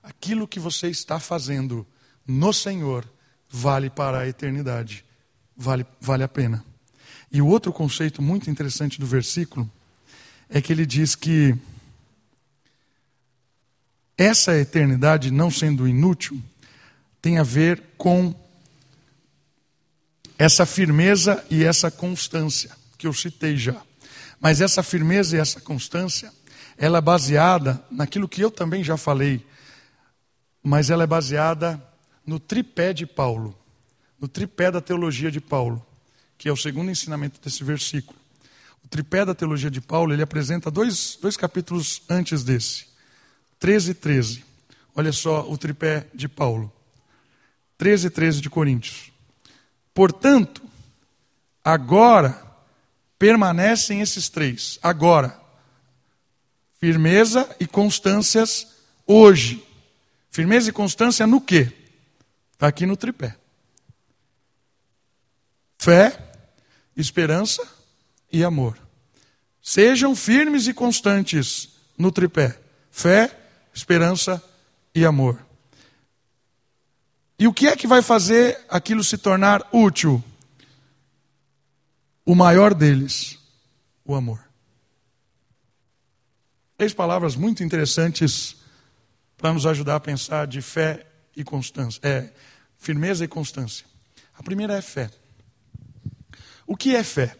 [0.02, 1.86] Aquilo que você está fazendo
[2.26, 3.08] no Senhor
[3.48, 5.04] vale para a eternidade.
[5.56, 6.64] Vale, vale a pena.
[7.30, 9.70] E o outro conceito muito interessante do versículo
[10.48, 11.56] é que ele diz que
[14.16, 16.42] essa eternidade, não sendo inútil,
[17.22, 18.34] tem a ver com
[20.38, 23.76] essa firmeza e essa constância que eu citei já.
[24.40, 26.32] Mas essa firmeza e essa constância,
[26.76, 29.44] ela é baseada naquilo que eu também já falei,
[30.62, 31.82] mas ela é baseada
[32.24, 33.58] no tripé de Paulo,
[34.20, 35.84] no tripé da teologia de Paulo
[36.38, 38.16] que é o segundo ensinamento desse versículo.
[38.84, 42.86] O tripé da teologia de Paulo, ele apresenta dois, dois capítulos antes desse.
[43.58, 44.44] 13 e 13.
[44.94, 46.72] Olha só o tripé de Paulo.
[47.76, 49.10] 13 e 13 de Coríntios.
[49.98, 50.62] Portanto,
[51.64, 52.40] agora
[53.18, 54.78] permanecem esses três.
[54.80, 55.36] Agora,
[56.78, 59.60] firmeza e constâncias hoje.
[60.30, 61.72] Firmeza e constância no quê?
[62.52, 63.36] Está aqui no tripé.
[65.76, 66.16] Fé,
[66.96, 67.66] esperança
[68.30, 68.78] e amor.
[69.60, 72.56] Sejam firmes e constantes no tripé:
[72.92, 73.36] fé,
[73.74, 74.40] esperança
[74.94, 75.44] e amor.
[77.38, 80.22] E o que é que vai fazer aquilo se tornar útil?
[82.26, 83.38] O maior deles,
[84.04, 84.42] o amor.
[86.76, 88.56] Três palavras muito interessantes
[89.36, 92.32] para nos ajudar a pensar de fé e constância, é,
[92.76, 93.86] firmeza e constância.
[94.36, 95.08] A primeira é fé.
[96.66, 97.36] O que é fé?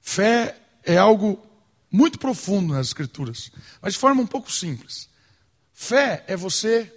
[0.00, 1.44] Fé é algo
[1.90, 5.08] muito profundo nas Escrituras, mas de forma um pouco simples.
[5.72, 6.92] Fé é você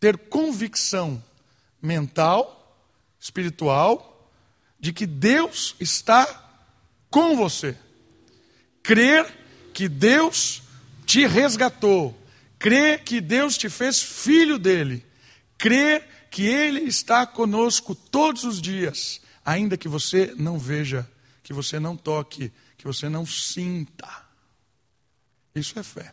[0.00, 1.22] ter convicção
[1.80, 2.56] mental,
[3.20, 4.30] espiritual,
[4.80, 6.26] de que Deus está
[7.10, 7.76] com você.
[8.82, 9.30] Crer
[9.74, 10.62] que Deus
[11.04, 12.18] te resgatou.
[12.58, 15.04] Crer que Deus te fez filho dele.
[15.58, 21.10] Crer que Ele está conosco todos os dias, ainda que você não veja,
[21.42, 24.08] que você não toque, que você não sinta.
[25.54, 26.12] Isso é fé.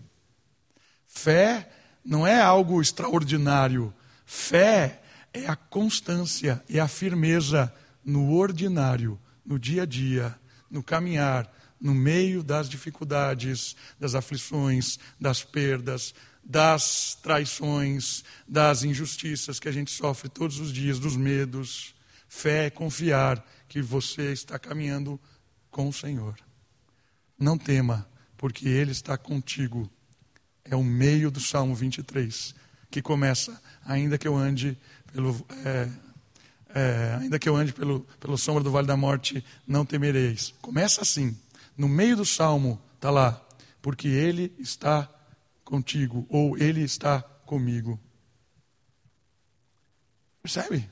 [1.07, 1.69] Fé
[2.07, 3.93] não é algo extraordinário.
[4.25, 5.01] Fé
[5.33, 7.71] é a constância, é a firmeza
[8.03, 10.33] no ordinário, no dia a dia,
[10.71, 19.67] no caminhar, no meio das dificuldades, das aflições, das perdas, das traições, das injustiças que
[19.67, 21.93] a gente sofre todos os dias, dos medos.
[22.29, 25.19] Fé é confiar que você está caminhando
[25.69, 26.35] com o Senhor.
[27.37, 29.91] Não tema, porque Ele está contigo
[30.69, 32.53] é o meio do Salmo 23,
[32.89, 34.77] que começa, ainda que eu ande
[35.11, 35.89] pelo, é,
[36.73, 40.53] é, ainda que eu ande pelo, pelo sombra do vale da morte, não temereis.
[40.61, 41.35] Começa assim,
[41.77, 43.41] no meio do Salmo está lá,
[43.81, 45.09] porque Ele está
[45.63, 47.99] contigo, ou Ele está comigo.
[50.41, 50.89] Percebe?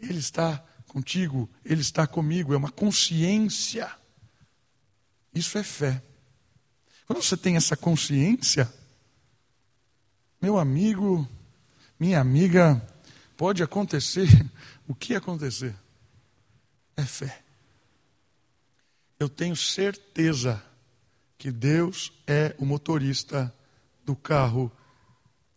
[0.00, 3.90] Ele está contigo, Ele está comigo, é uma consciência.
[5.34, 6.02] Isso é fé.
[7.08, 8.70] Quando você tem essa consciência,
[10.42, 11.26] meu amigo,
[11.98, 12.86] minha amiga,
[13.34, 14.28] pode acontecer
[14.86, 15.74] o que acontecer.
[16.94, 17.42] É fé.
[19.18, 20.62] Eu tenho certeza
[21.38, 23.52] que Deus é o motorista
[24.04, 24.70] do carro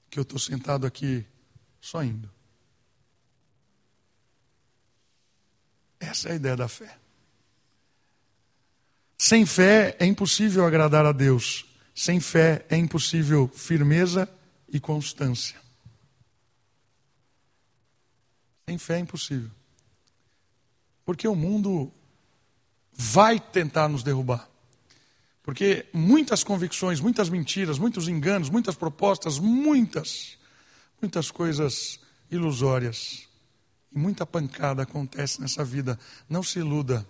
[0.10, 1.26] que eu estou sentado aqui
[1.82, 2.32] só indo.
[6.00, 7.01] Essa é a ideia da fé.
[9.24, 11.64] Sem fé é impossível agradar a Deus.
[11.94, 14.28] Sem fé é impossível firmeza
[14.68, 15.62] e constância.
[18.68, 19.52] Sem fé é impossível.
[21.06, 21.94] Porque o mundo
[22.92, 24.50] vai tentar nos derrubar.
[25.44, 30.36] Porque muitas convicções, muitas mentiras, muitos enganos, muitas propostas, muitas,
[31.00, 32.00] muitas coisas
[32.32, 33.28] ilusórias
[33.92, 36.00] e muita pancada acontece nessa vida.
[36.28, 37.06] Não se iluda.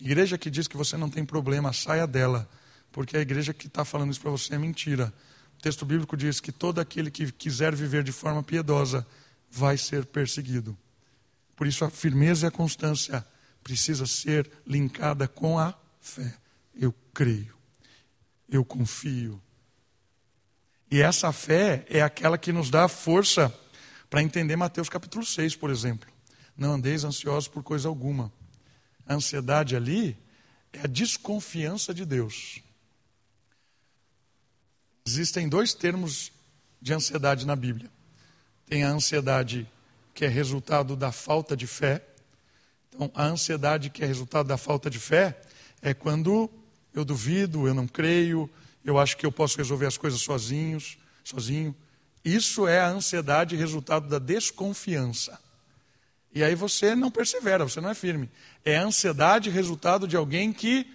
[0.00, 2.48] Igreja que diz que você não tem problema, saia dela,
[2.92, 5.12] porque a igreja que está falando isso para você é mentira.
[5.58, 9.06] O texto bíblico diz que todo aquele que quiser viver de forma piedosa
[9.50, 10.76] vai ser perseguido.
[11.54, 13.26] Por isso a firmeza e a constância
[13.62, 16.34] precisa ser linkada com a fé.
[16.78, 17.56] Eu creio.
[18.48, 19.40] Eu confio.
[20.90, 23.52] E essa fé é aquela que nos dá força
[24.08, 26.08] para entender Mateus capítulo 6, por exemplo.
[26.56, 28.32] Não andeis ansiosos por coisa alguma.
[29.06, 30.16] A ansiedade ali
[30.72, 32.60] é a desconfiança de Deus.
[35.06, 36.32] Existem dois termos
[36.80, 37.88] de ansiedade na Bíblia.
[38.66, 39.70] Tem a ansiedade
[40.12, 42.04] que é resultado da falta de fé.
[42.88, 45.40] Então, a ansiedade que é resultado da falta de fé
[45.80, 46.50] é quando
[46.92, 48.50] eu duvido, eu não creio,
[48.84, 51.74] eu acho que eu posso resolver as coisas sozinhos, sozinho.
[52.24, 55.38] Isso é a ansiedade resultado da desconfiança.
[56.36, 58.30] E aí você não persevera, você não é firme.
[58.62, 60.86] É ansiedade resultado de alguém que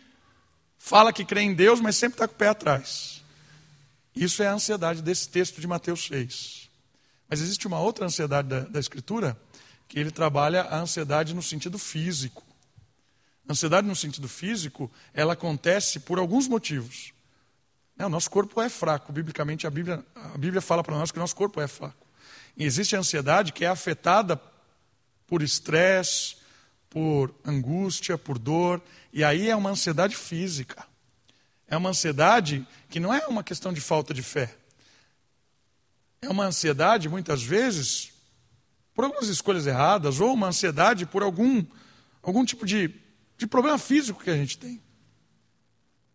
[0.78, 3.24] fala que crê em Deus, mas sempre está com o pé atrás.
[4.16, 6.70] Isso é a ansiedade desse texto de Mateus 6.
[7.28, 9.36] Mas existe uma outra ansiedade da, da Escritura,
[9.88, 12.44] que ele trabalha a ansiedade no sentido físico.
[13.50, 17.14] A ansiedade no sentido físico, ela acontece por alguns motivos.
[17.98, 21.20] O nosso corpo é fraco, biblicamente a Bíblia, a Bíblia fala para nós que o
[21.20, 22.06] nosso corpo é fraco.
[22.56, 24.40] E existe a ansiedade que é afetada
[25.32, 26.36] por estresse,
[26.90, 28.82] por angústia, por dor,
[29.14, 30.86] e aí é uma ansiedade física.
[31.70, 34.54] É uma ansiedade que não é uma questão de falta de fé.
[36.22, 38.12] É uma ansiedade, muitas vezes,
[38.94, 41.66] por algumas escolhas erradas, ou uma ansiedade por algum,
[42.22, 42.94] algum tipo de,
[43.38, 44.82] de problema físico que a gente tem.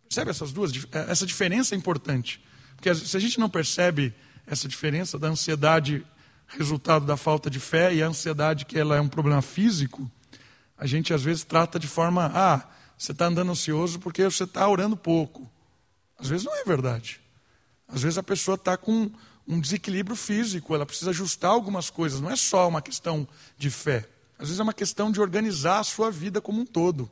[0.03, 0.73] Percebe essas duas?
[1.09, 2.39] Essa diferença é importante.
[2.75, 4.15] Porque se a gente não percebe
[4.47, 6.07] essa diferença da ansiedade
[6.49, 10.11] resultado da falta de fé e a ansiedade que ela é um problema físico,
[10.79, 14.69] a gente às vezes trata de forma, ah, você está andando ansioso porque você está
[14.69, 15.51] orando pouco.
[16.19, 17.21] Às vezes não é verdade.
[17.89, 19.11] Às vezes a pessoa está com
[19.47, 22.21] um desequilíbrio físico, ela precisa ajustar algumas coisas.
[22.21, 24.09] Não é só uma questão de fé.
[24.39, 27.09] Às vezes é uma questão de organizar a sua vida como um todo,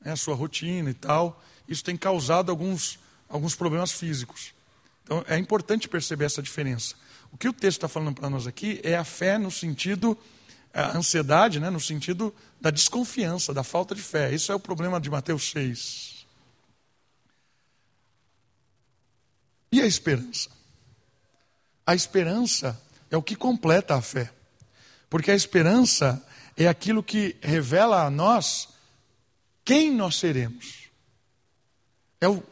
[0.00, 0.12] né?
[0.12, 1.42] a sua rotina e tal.
[1.68, 4.52] Isso tem causado alguns, alguns problemas físicos.
[5.04, 6.94] Então é importante perceber essa diferença.
[7.32, 10.18] O que o texto está falando para nós aqui é a fé no sentido
[10.72, 14.32] a ansiedade, né, no sentido da desconfiança, da falta de fé.
[14.32, 16.26] Isso é o problema de Mateus 6.
[19.72, 20.50] E a esperança?
[21.86, 24.32] A esperança é o que completa a fé.
[25.08, 26.24] Porque a esperança
[26.56, 28.68] é aquilo que revela a nós
[29.64, 30.88] quem nós seremos.
[32.20, 32.42] É o,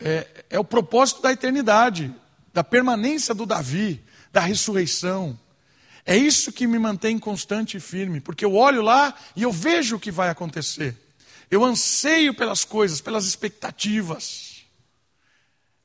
[0.00, 2.14] é, é o propósito da eternidade,
[2.52, 5.38] da permanência do Davi, da ressurreição,
[6.04, 9.96] é isso que me mantém constante e firme, porque eu olho lá e eu vejo
[9.96, 10.96] o que vai acontecer.
[11.50, 14.64] Eu anseio pelas coisas, pelas expectativas.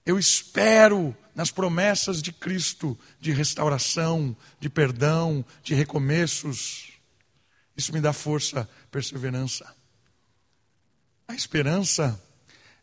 [0.06, 6.94] Eu espero nas promessas de Cristo de restauração, de perdão, de recomeços.
[7.76, 9.76] Isso me dá força, perseverança.
[11.28, 12.20] A esperança,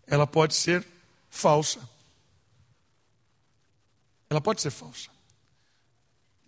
[0.06, 0.86] ela pode ser
[1.30, 1.80] falsa.
[4.30, 5.13] Ela pode ser falsa.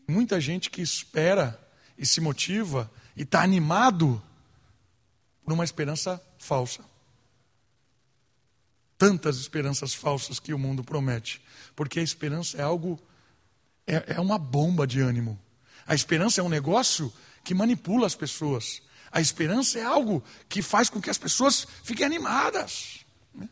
[0.08, 1.58] Muita gente que espera
[1.98, 4.22] e se motiva e está animado
[5.44, 6.84] por uma esperança falsa.
[8.98, 11.42] Tantas esperanças falsas que o mundo promete.
[11.74, 12.98] Porque a esperança é algo,
[13.86, 15.38] é, é uma bomba de ânimo.
[15.86, 17.12] A esperança é um negócio
[17.44, 18.82] que manipula as pessoas.
[19.10, 23.00] A esperança é algo que faz com que as pessoas fiquem animadas.
[23.34, 23.48] Né?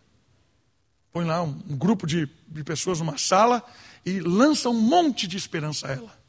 [1.12, 3.62] Põe lá um, um grupo de, de pessoas numa sala
[4.04, 6.23] e lança um monte de esperança a ela.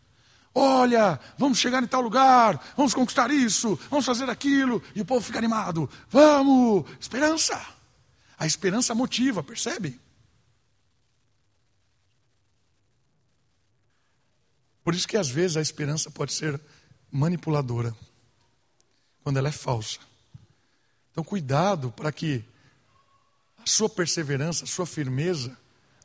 [0.57, 5.19] Olha, vamos chegar em tal lugar, vamos conquistar isso, vamos fazer aquilo, e o povo
[5.19, 5.89] fica animado.
[6.09, 6.85] Vamos!
[6.97, 7.61] Esperança!
[8.37, 9.99] A esperança motiva, percebe?
[14.81, 16.61] Por isso que às vezes a esperança pode ser
[17.11, 17.93] manipuladora,
[19.23, 19.99] quando ela é falsa.
[21.11, 22.45] Então, cuidado para que
[23.57, 25.57] a sua perseverança, a sua firmeza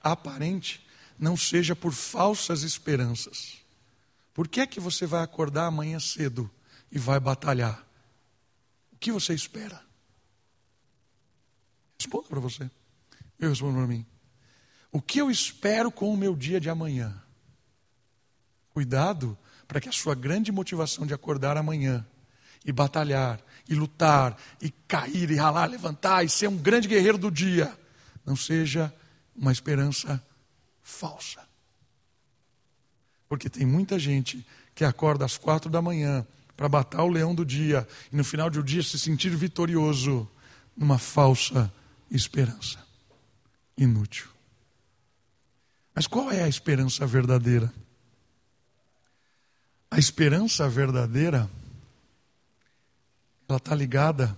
[0.02, 0.84] aparente
[1.16, 3.60] não seja por falsas esperanças.
[4.40, 6.50] Por que é que você vai acordar amanhã cedo
[6.90, 7.87] e vai batalhar?
[8.90, 9.79] O que você espera?
[11.98, 12.70] Responda para você.
[13.38, 14.07] Eu respondo para mim.
[14.90, 17.22] O que eu espero com o meu dia de amanhã?
[18.70, 19.37] Cuidado
[19.68, 22.07] para que a sua grande motivação de acordar amanhã
[22.64, 27.31] e batalhar, e lutar, e cair, e ralar, levantar, e ser um grande guerreiro do
[27.31, 27.79] dia,
[28.24, 28.90] não seja
[29.37, 30.26] uma esperança
[30.83, 31.49] falsa.
[33.31, 37.45] Porque tem muita gente que acorda às quatro da manhã para matar o leão do
[37.45, 40.29] dia e no final do dia se sentir vitorioso
[40.77, 41.73] numa falsa
[42.11, 42.85] esperança.
[43.79, 44.29] Inútil.
[45.95, 47.73] Mas qual é a esperança verdadeira?
[49.88, 51.49] A esperança verdadeira,
[53.49, 54.37] ela está ligada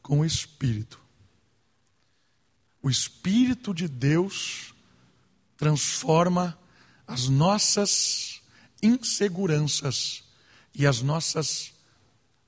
[0.00, 0.98] com o Espírito.
[2.82, 4.74] O Espírito de Deus
[5.58, 6.58] transforma
[7.10, 8.40] as nossas
[8.80, 10.22] inseguranças
[10.72, 11.72] e as nossas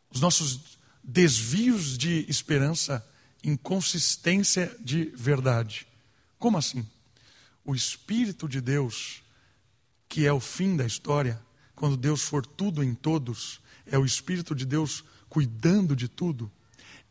[0.08, 3.04] os nossos desvios de esperança
[3.42, 5.86] em consistência de verdade.
[6.38, 6.86] Como assim?
[7.64, 9.22] O espírito de Deus,
[10.08, 11.42] que é o fim da história,
[11.74, 16.52] quando Deus for tudo em todos, é o espírito de Deus cuidando de tudo.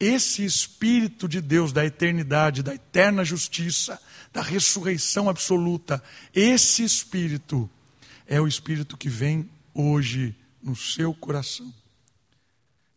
[0.02, 4.02] Esse Espírito de Deus da eternidade, da eterna justiça,
[4.34, 6.02] da ressurreição absoluta,
[6.34, 7.70] esse Espírito
[8.26, 11.72] é o Espírito que vem hoje no seu coração.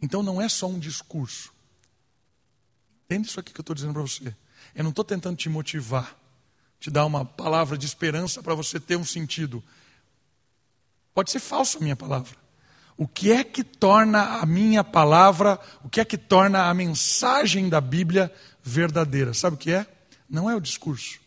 [0.00, 1.52] Então não é só um discurso.
[3.04, 4.34] Entende isso aqui que eu estou dizendo para você?
[4.74, 6.18] Eu não estou tentando te motivar,
[6.80, 9.62] te dar uma palavra de esperança para você ter um sentido.
[11.12, 12.43] Pode ser falso a minha palavra.
[12.96, 17.68] O que é que torna a minha palavra, o que é que torna a mensagem
[17.68, 18.32] da Bíblia
[18.62, 19.34] verdadeira?
[19.34, 19.86] Sabe o que é?
[20.28, 21.18] Não é o discurso,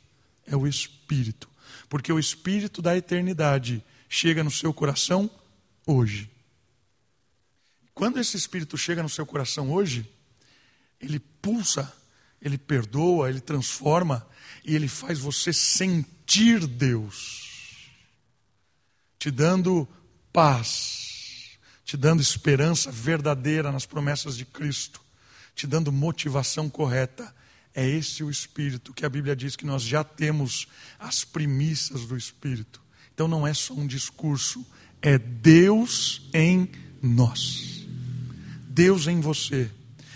[0.45, 1.49] é o Espírito.
[1.89, 5.29] Porque o Espírito da eternidade chega no seu coração
[5.85, 6.29] hoje.
[7.93, 10.09] Quando esse Espírito chega no seu coração hoje,
[11.01, 11.91] ele pulsa,
[12.41, 14.25] ele perdoa, ele transforma
[14.63, 17.89] e ele faz você sentir Deus,
[19.17, 19.87] te dando
[20.31, 21.06] paz,
[21.87, 24.99] te dando esperança verdadeira nas promessas de Cristo,
[25.55, 27.33] te dando motivação correta.
[27.73, 30.67] É esse o Espírito que a Bíblia diz que nós já temos
[30.99, 32.81] as primícias do Espírito.
[33.13, 34.67] Então não é só um discurso,
[35.01, 36.69] é Deus em
[37.01, 37.87] nós.
[38.67, 39.71] Deus em você.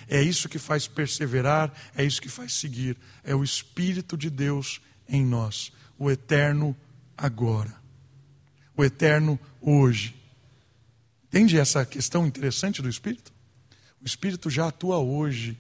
[0.10, 2.98] É isso que faz perseverar, é isso que faz seguir.
[3.24, 6.76] É o Espírito de Deus em nós, o eterno
[7.18, 7.74] agora,
[8.76, 10.21] o eterno hoje.
[11.32, 13.32] Entende essa questão interessante do Espírito?
[14.02, 15.58] O Espírito já atua hoje.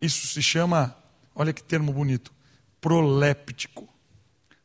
[0.00, 0.96] Isso se chama,
[1.34, 2.32] olha que termo bonito,
[2.80, 3.86] proléptico.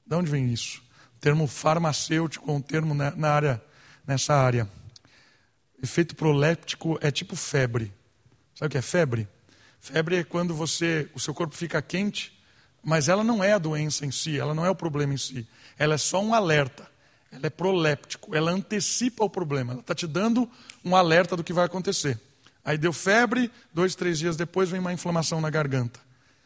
[0.05, 0.81] De onde vem isso?
[1.17, 3.61] O termo farmacêutico, um termo na área,
[4.07, 4.65] nessa área.
[5.83, 7.91] Efeito proléptico é tipo febre.
[8.55, 9.27] Sabe o que é febre?
[9.81, 12.31] Febre é quando você, o seu corpo fica quente,
[12.81, 15.45] mas ela não é a doença em si, ela não é o problema em si.
[15.77, 16.89] Ela é só um alerta.
[17.31, 19.73] Ela é proléptico, ela antecipa o problema.
[19.73, 20.49] Ela está te dando
[20.83, 22.19] um alerta do que vai acontecer.
[22.63, 25.99] Aí deu febre, dois, três dias depois vem uma inflamação na garganta.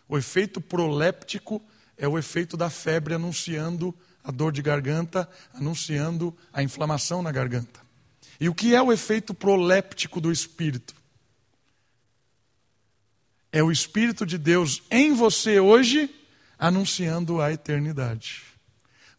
[0.07, 1.61] O efeito proléptico
[1.97, 7.79] é o efeito da febre anunciando a dor de garganta, anunciando a inflamação na garganta.
[8.39, 10.95] E o que é o efeito proléptico do espírito?
[13.51, 16.13] É o espírito de Deus em você hoje
[16.57, 18.43] anunciando a eternidade.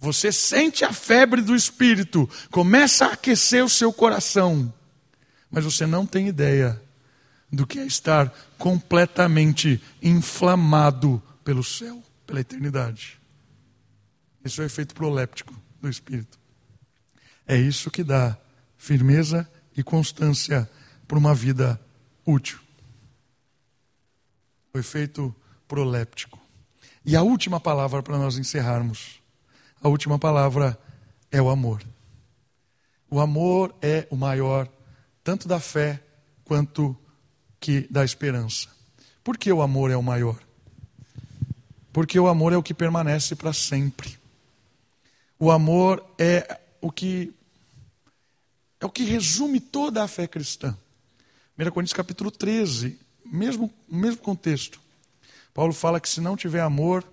[0.03, 4.75] Você sente a febre do espírito, começa a aquecer o seu coração,
[5.49, 6.83] mas você não tem ideia
[7.53, 13.21] do que é estar completamente inflamado pelo céu, pela eternidade.
[14.45, 16.37] Esse é o efeito proléptico do espírito.
[17.47, 18.37] É isso que dá
[18.77, 20.69] firmeza e constância
[21.07, 21.81] para uma vida
[22.27, 22.59] útil.
[24.75, 25.33] O efeito
[25.69, 26.41] proléptico.
[27.07, 29.22] E a última palavra para nós encerrarmos.
[29.83, 30.79] A última palavra
[31.31, 31.83] é o amor.
[33.11, 34.69] O amor é o maior,
[35.25, 36.01] tanto da fé
[36.45, 36.97] quanto
[37.59, 38.69] que da esperança.
[39.25, 40.41] Por que o amor é o maior?
[41.93, 44.17] Porque o amor é o que permanece para sempre.
[45.37, 47.35] O amor é o que
[48.81, 50.77] é o que resume toda a fé cristã.
[51.59, 54.81] 1 Coríntios capítulo 13, mesmo, mesmo contexto.
[55.53, 57.05] Paulo fala que se não tiver amor,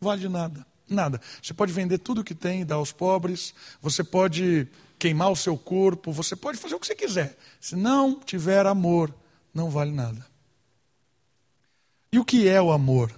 [0.00, 0.73] vale nada.
[0.88, 1.20] Nada.
[1.42, 4.68] Você pode vender tudo que tem e dar aos pobres, você pode
[4.98, 7.36] queimar o seu corpo, você pode fazer o que você quiser.
[7.60, 9.14] Se não tiver amor,
[9.52, 10.26] não vale nada.
[12.12, 13.12] E o que é o amor?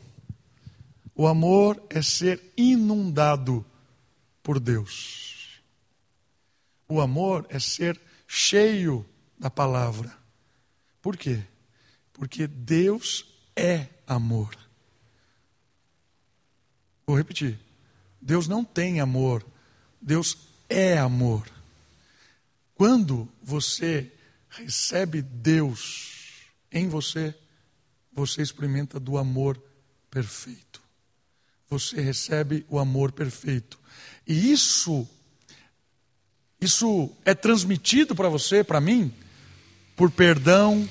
[1.15, 3.65] O amor é ser inundado
[4.43, 5.61] por Deus.
[6.89, 9.05] O amor é ser cheio
[9.39, 10.17] da palavra.
[11.03, 11.43] Por quê?
[12.13, 14.66] Porque Deus é amor.
[17.07, 17.59] Vou repetir.
[18.21, 19.45] Deus não tem amor,
[20.01, 20.37] Deus
[20.69, 21.49] é amor.
[22.75, 24.13] Quando você
[24.49, 27.35] recebe Deus em você,
[28.13, 29.63] você experimenta do amor
[30.11, 30.83] perfeito.
[31.69, 33.79] Você recebe o amor perfeito.
[34.27, 35.09] E isso
[36.61, 39.13] isso é transmitido para você, para mim,
[39.95, 40.89] por perdão,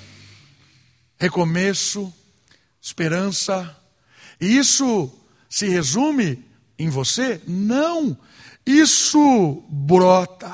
[1.17, 2.13] recomeço,
[2.79, 3.75] esperança.
[4.39, 5.11] E isso
[5.55, 6.43] se resume
[6.77, 7.41] em você?
[7.47, 8.17] Não.
[8.65, 10.53] Isso brota,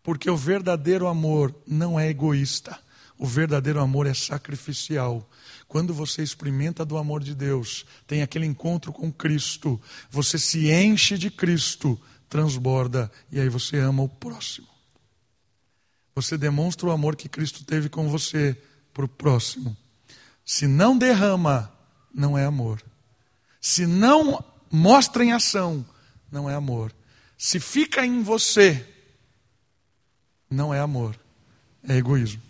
[0.00, 2.78] porque o verdadeiro amor não é egoísta.
[3.18, 5.28] O verdadeiro amor é sacrificial.
[5.66, 11.18] Quando você experimenta do amor de Deus, tem aquele encontro com Cristo, você se enche
[11.18, 14.68] de Cristo transborda e aí você ama o próximo.
[16.14, 18.56] Você demonstra o amor que Cristo teve com você
[18.94, 19.76] para o próximo.
[20.44, 21.72] Se não derrama,
[22.14, 22.80] não é amor.
[23.62, 25.86] Se não mostra em ação,
[26.32, 26.92] não é amor.
[27.38, 28.84] Se fica em você,
[30.50, 31.16] não é amor,
[31.88, 32.42] é egoísmo.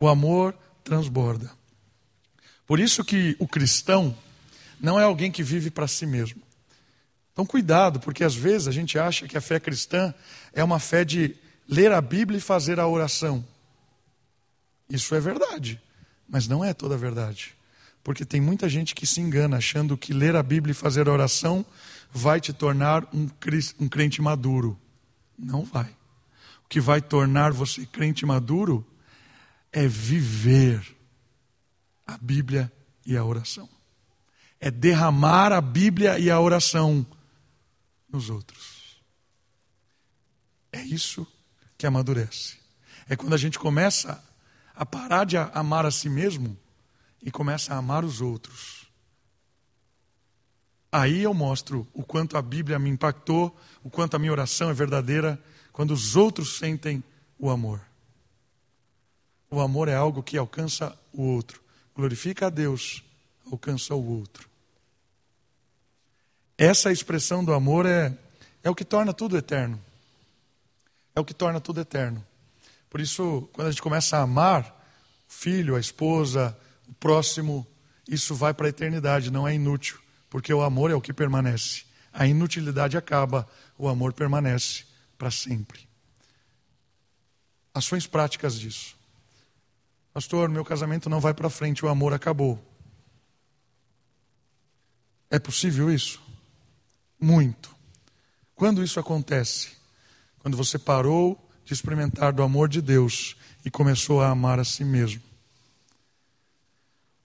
[0.00, 1.50] O amor transborda.
[2.66, 4.16] Por isso que o cristão
[4.80, 6.42] não é alguém que vive para si mesmo.
[7.32, 10.12] Então, cuidado, porque às vezes a gente acha que a fé cristã
[10.52, 11.36] é uma fé de
[11.68, 13.44] ler a Bíblia e fazer a oração.
[14.90, 15.80] Isso é verdade,
[16.28, 17.54] mas não é toda a verdade.
[18.04, 21.64] Porque tem muita gente que se engana achando que ler a Bíblia e fazer oração
[22.12, 24.78] vai te tornar um crente maduro.
[25.38, 25.88] Não vai.
[26.64, 28.86] O que vai tornar você crente maduro
[29.72, 30.94] é viver
[32.06, 32.70] a Bíblia
[33.06, 33.68] e a oração.
[34.60, 37.06] É derramar a Bíblia e a oração
[38.12, 39.02] nos outros.
[40.70, 41.26] É isso
[41.78, 42.58] que amadurece.
[43.08, 44.22] É quando a gente começa
[44.74, 46.58] a parar de amar a si mesmo
[47.24, 48.86] e começa a amar os outros.
[50.92, 54.74] Aí eu mostro o quanto a Bíblia me impactou, o quanto a minha oração é
[54.74, 57.02] verdadeira, quando os outros sentem
[57.38, 57.80] o amor.
[59.50, 61.60] O amor é algo que alcança o outro,
[61.96, 63.02] glorifica a Deus,
[63.50, 64.48] alcança o outro.
[66.56, 68.16] Essa expressão do amor é,
[68.62, 69.80] é o que torna tudo eterno.
[71.16, 72.24] É o que torna tudo eterno.
[72.88, 74.62] Por isso, quando a gente começa a amar
[75.28, 76.56] o filho, a esposa,
[76.88, 77.66] o próximo,
[78.08, 81.84] isso vai para a eternidade, não é inútil, porque o amor é o que permanece.
[82.12, 84.84] A inutilidade acaba, o amor permanece
[85.18, 85.88] para sempre.
[87.72, 88.96] Ações práticas disso.
[90.12, 92.62] Pastor, meu casamento não vai para frente, o amor acabou.
[95.28, 96.22] É possível isso?
[97.20, 97.74] Muito.
[98.54, 99.72] Quando isso acontece?
[100.38, 104.84] Quando você parou de experimentar do amor de Deus e começou a amar a si
[104.84, 105.33] mesmo.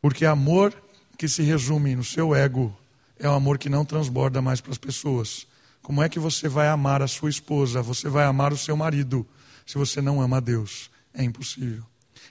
[0.01, 0.73] Porque amor
[1.17, 2.75] que se resume no seu ego
[3.17, 5.45] é um amor que não transborda mais para as pessoas.
[5.81, 9.27] Como é que você vai amar a sua esposa, você vai amar o seu marido,
[9.65, 10.89] se você não ama a Deus?
[11.13, 11.83] É impossível.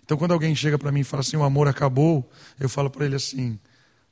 [0.02, 3.04] Então, quando alguém chega para mim e fala assim: o amor acabou, eu falo para
[3.04, 3.58] ele assim: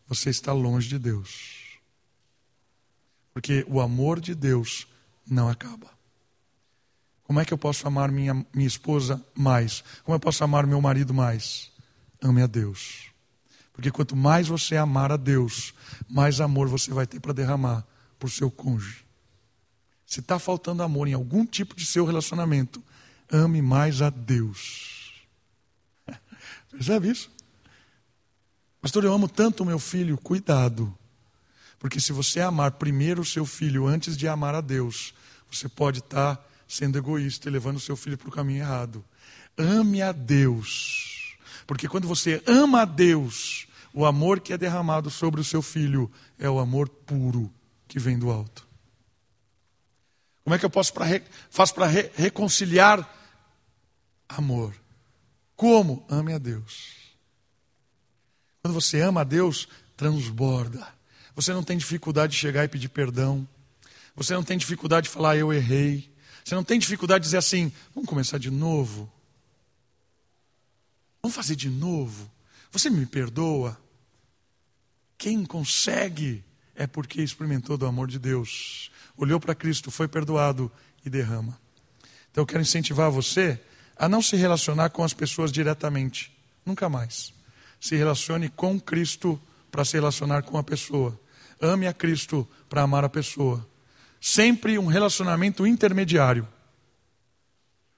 [0.06, 1.78] você está longe de Deus.
[3.32, 4.86] Porque o amor de Deus
[5.26, 5.90] não acaba.
[7.24, 9.82] Como é que eu posso amar minha, minha esposa mais?
[10.04, 11.70] Como eu posso amar meu marido mais?
[12.22, 13.15] Ame a Deus.
[13.76, 15.74] Porque quanto mais você amar a Deus,
[16.08, 17.84] mais amor você vai ter para derramar
[18.18, 19.04] por seu cônjuge.
[20.06, 22.82] Se está faltando amor em algum tipo de seu relacionamento,
[23.30, 25.12] ame mais a Deus.
[26.72, 27.30] Percebe isso?
[28.80, 30.16] Pastor, eu amo tanto meu filho.
[30.16, 30.96] Cuidado.
[31.78, 35.12] Porque se você amar primeiro o seu filho antes de amar a Deus,
[35.50, 39.04] você pode estar tá sendo egoísta e levando o seu filho para o caminho errado.
[39.58, 41.36] Ame a Deus.
[41.66, 43.65] Porque quando você ama a Deus,
[43.96, 47.50] o amor que é derramado sobre o seu filho é o amor puro
[47.88, 48.68] que vem do alto.
[50.44, 51.06] Como é que eu posso pra,
[51.48, 53.10] faço para re, reconciliar
[54.28, 54.74] amor?
[55.56, 56.04] Como?
[56.10, 56.92] Ame a Deus.
[58.60, 59.66] Quando você ama a Deus,
[59.96, 60.86] transborda.
[61.34, 63.48] Você não tem dificuldade de chegar e pedir perdão.
[64.14, 66.14] Você não tem dificuldade de falar, eu errei.
[66.44, 69.10] Você não tem dificuldade de dizer assim: vamos começar de novo.
[71.22, 72.30] Vamos fazer de novo.
[72.70, 73.85] Você me perdoa?
[75.18, 76.44] Quem consegue
[76.74, 80.70] é porque experimentou do amor de Deus, olhou para Cristo, foi perdoado
[81.04, 81.58] e derrama.
[82.30, 83.58] Então eu quero incentivar você
[83.96, 87.32] a não se relacionar com as pessoas diretamente, nunca mais.
[87.80, 89.40] Se relacione com Cristo
[89.70, 91.18] para se relacionar com a pessoa.
[91.60, 93.66] Ame a Cristo para amar a pessoa
[94.26, 96.48] sempre um relacionamento intermediário.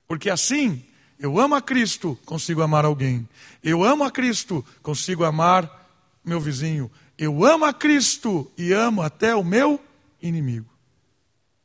[0.07, 0.85] Porque assim,
[1.19, 3.27] eu amo a Cristo, consigo amar alguém.
[3.62, 5.89] Eu amo a Cristo, consigo amar
[6.23, 6.91] meu vizinho.
[7.19, 9.85] Eu amo a Cristo e amo até o meu
[10.23, 10.71] inimigo.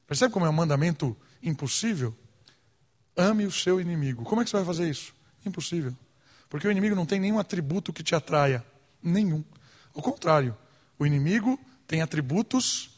[0.08, 2.16] Percebe como é um mandamento impossível?
[3.16, 4.24] Ame o seu inimigo.
[4.24, 5.14] Como é que você vai fazer isso?
[5.45, 5.95] Impossível.
[6.49, 8.66] Porque o inimigo não tem nenhum atributo que te atraia.
[9.01, 9.43] Nenhum.
[9.93, 10.58] Ao contrário,
[10.97, 12.89] o inimigo tem atributos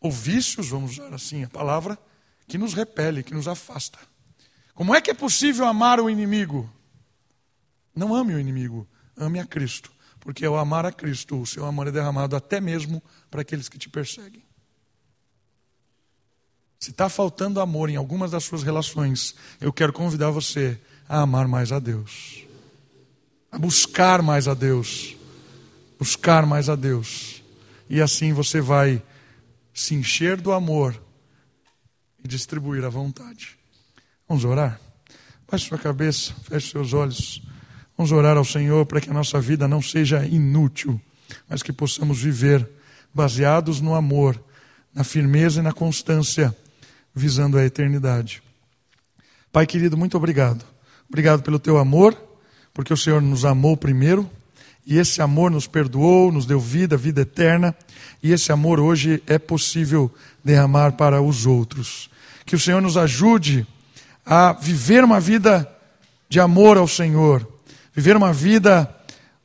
[0.00, 1.98] ou vícios, vamos usar assim a palavra,
[2.46, 3.98] que nos repele, que nos afasta.
[4.74, 6.70] Como é que é possível amar o inimigo?
[7.94, 9.93] Não ame o inimigo, ame a Cristo.
[10.24, 13.78] Porque ao amar a Cristo, o seu amor é derramado até mesmo para aqueles que
[13.78, 14.42] te perseguem.
[16.80, 21.46] Se está faltando amor em algumas das suas relações, eu quero convidar você a amar
[21.46, 22.42] mais a Deus,
[23.52, 25.14] a buscar mais a Deus,
[25.98, 27.42] buscar mais a Deus.
[27.88, 29.02] E assim você vai
[29.74, 30.98] se encher do amor
[32.22, 33.58] e distribuir a vontade.
[34.26, 34.80] Vamos orar?
[35.50, 37.42] Baixe sua cabeça, feche seus olhos.
[37.96, 41.00] Vamos orar ao Senhor para que a nossa vida não seja inútil,
[41.48, 42.68] mas que possamos viver
[43.12, 44.42] baseados no amor,
[44.92, 46.56] na firmeza e na constância,
[47.14, 48.42] visando a eternidade.
[49.52, 50.64] Pai querido, muito obrigado.
[51.08, 52.20] Obrigado pelo teu amor,
[52.72, 54.28] porque o Senhor nos amou primeiro
[54.86, 57.74] e esse amor nos perdoou, nos deu vida, vida eterna,
[58.22, 60.12] e esse amor hoje é possível
[60.44, 62.10] derramar para os outros.
[62.44, 63.66] Que o Senhor nos ajude
[64.26, 65.70] a viver uma vida
[66.28, 67.48] de amor ao Senhor,
[67.94, 68.92] viver uma vida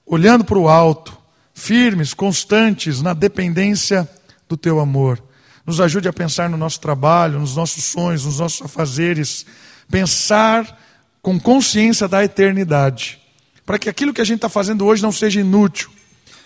[0.05, 1.17] olhando para o alto,
[1.53, 4.09] firmes, constantes na dependência
[4.47, 5.21] do teu amor.
[5.65, 9.45] Nos ajude a pensar no nosso trabalho, nos nossos sonhos, nos nossos afazeres,
[9.89, 10.79] pensar
[11.21, 13.19] com consciência da eternidade
[13.65, 15.91] para que aquilo que a gente está fazendo hoje não seja inútil,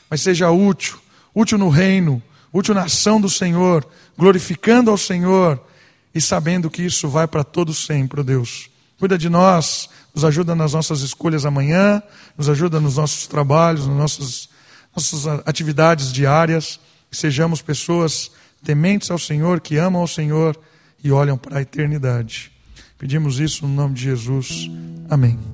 [0.09, 0.99] mas seja útil
[1.33, 3.85] útil no reino, útil na ação do Senhor,
[4.17, 5.59] glorificando ao Senhor
[6.13, 8.69] e sabendo que isso vai para todo sempre, ó Deus.
[8.99, 12.01] Cuida de nós, nos ajuda nas nossas escolhas amanhã,
[12.37, 14.49] nos ajuda nos nossos trabalhos, nas nossas,
[14.95, 16.79] nossas atividades diárias.
[17.09, 18.31] Que sejamos pessoas
[18.63, 20.59] tementes ao Senhor, que amam ao Senhor
[21.03, 22.51] e olham para a eternidade.
[22.97, 24.69] Pedimos isso no nome de Jesus.
[25.09, 25.37] Amém.